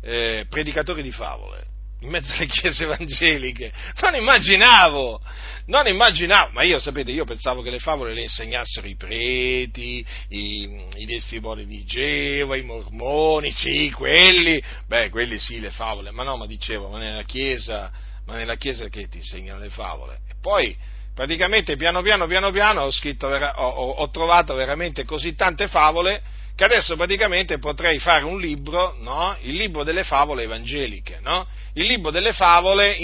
[0.00, 3.72] eh, predicatori di favole in mezzo alle chiese evangeliche.
[4.00, 5.20] Non immaginavo,
[5.66, 10.86] non immaginavo, ma io sapete, io pensavo che le favole le insegnassero i preti, i,
[10.96, 16.36] i testimoni di Geova, i mormoni, sì, quelli, beh, quelli sì, le favole, ma no,
[16.36, 17.90] ma dicevo, ma nella chiesa,
[18.26, 20.20] ma nella chiesa che ti insegnano le favole.
[20.28, 20.76] E poi,
[21.14, 26.22] praticamente, piano piano, piano piano, ho, scritto, ho, ho, ho trovato veramente così tante favole,
[26.58, 29.36] che adesso praticamente potrei fare un libro, no?
[29.42, 31.46] il libro delle favole evangeliche, no?
[31.74, 33.00] il libro delle favole eh,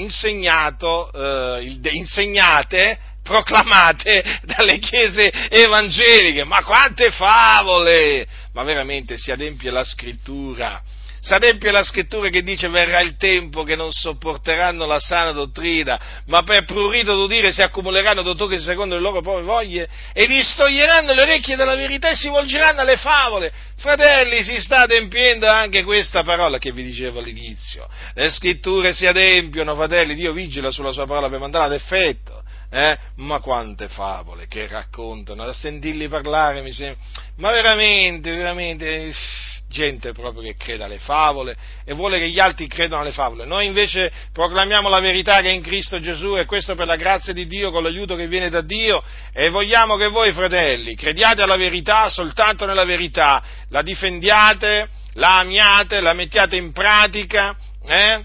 [1.93, 8.27] insegnate, proclamate dalle chiese evangeliche, ma quante favole!
[8.55, 10.83] Ma veramente si adempie la scrittura
[11.25, 16.43] S'adempie la scrittura che dice verrà il tempo che non sopporteranno la sana dottrina, ma
[16.43, 21.57] per prurito d'udire si accumuleranno dottori secondo le loro proprie voglie e distoglieranno le orecchie
[21.57, 23.51] dalla verità e si volgeranno alle favole.
[23.79, 27.89] Fratelli, si sta adempiendo anche questa parola che vi dicevo all'inizio.
[28.13, 32.43] Le scritture si adempiono, fratelli, Dio vigila sulla sua parola per mandarla ad effetto.
[32.71, 32.99] Eh?
[33.17, 36.99] Ma quante favole che raccontano, a sentirli parlare mi sembra,
[37.37, 39.15] ma veramente, veramente,
[39.75, 43.45] gente proprio che crede alle favole e vuole che gli altri credano alle favole.
[43.45, 47.33] Noi invece proclamiamo la verità che è in Cristo Gesù e questo per la grazia
[47.33, 49.03] di Dio, con l'aiuto che viene da Dio
[49.33, 56.01] e vogliamo che voi fratelli crediate alla verità soltanto nella verità, la difendiate, la amiate,
[56.01, 58.25] la mettiate in pratica eh,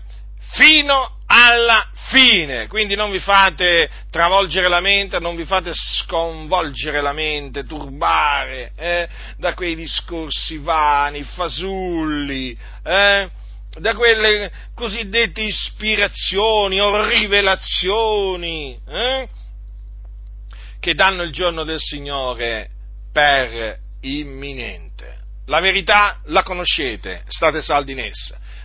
[0.52, 2.68] fino alla fine.
[2.68, 9.08] Quindi non vi fate travolgere la mente, non vi fate sconvolgere la mente, turbare eh,
[9.38, 13.30] da quei discorsi vani, fasulli, eh,
[13.78, 19.28] da quelle cosiddette ispirazioni o rivelazioni eh,
[20.80, 22.70] che danno il giorno del Signore
[23.14, 25.18] per imminente.
[25.46, 28.40] La verità la conoscete, state saldi in essa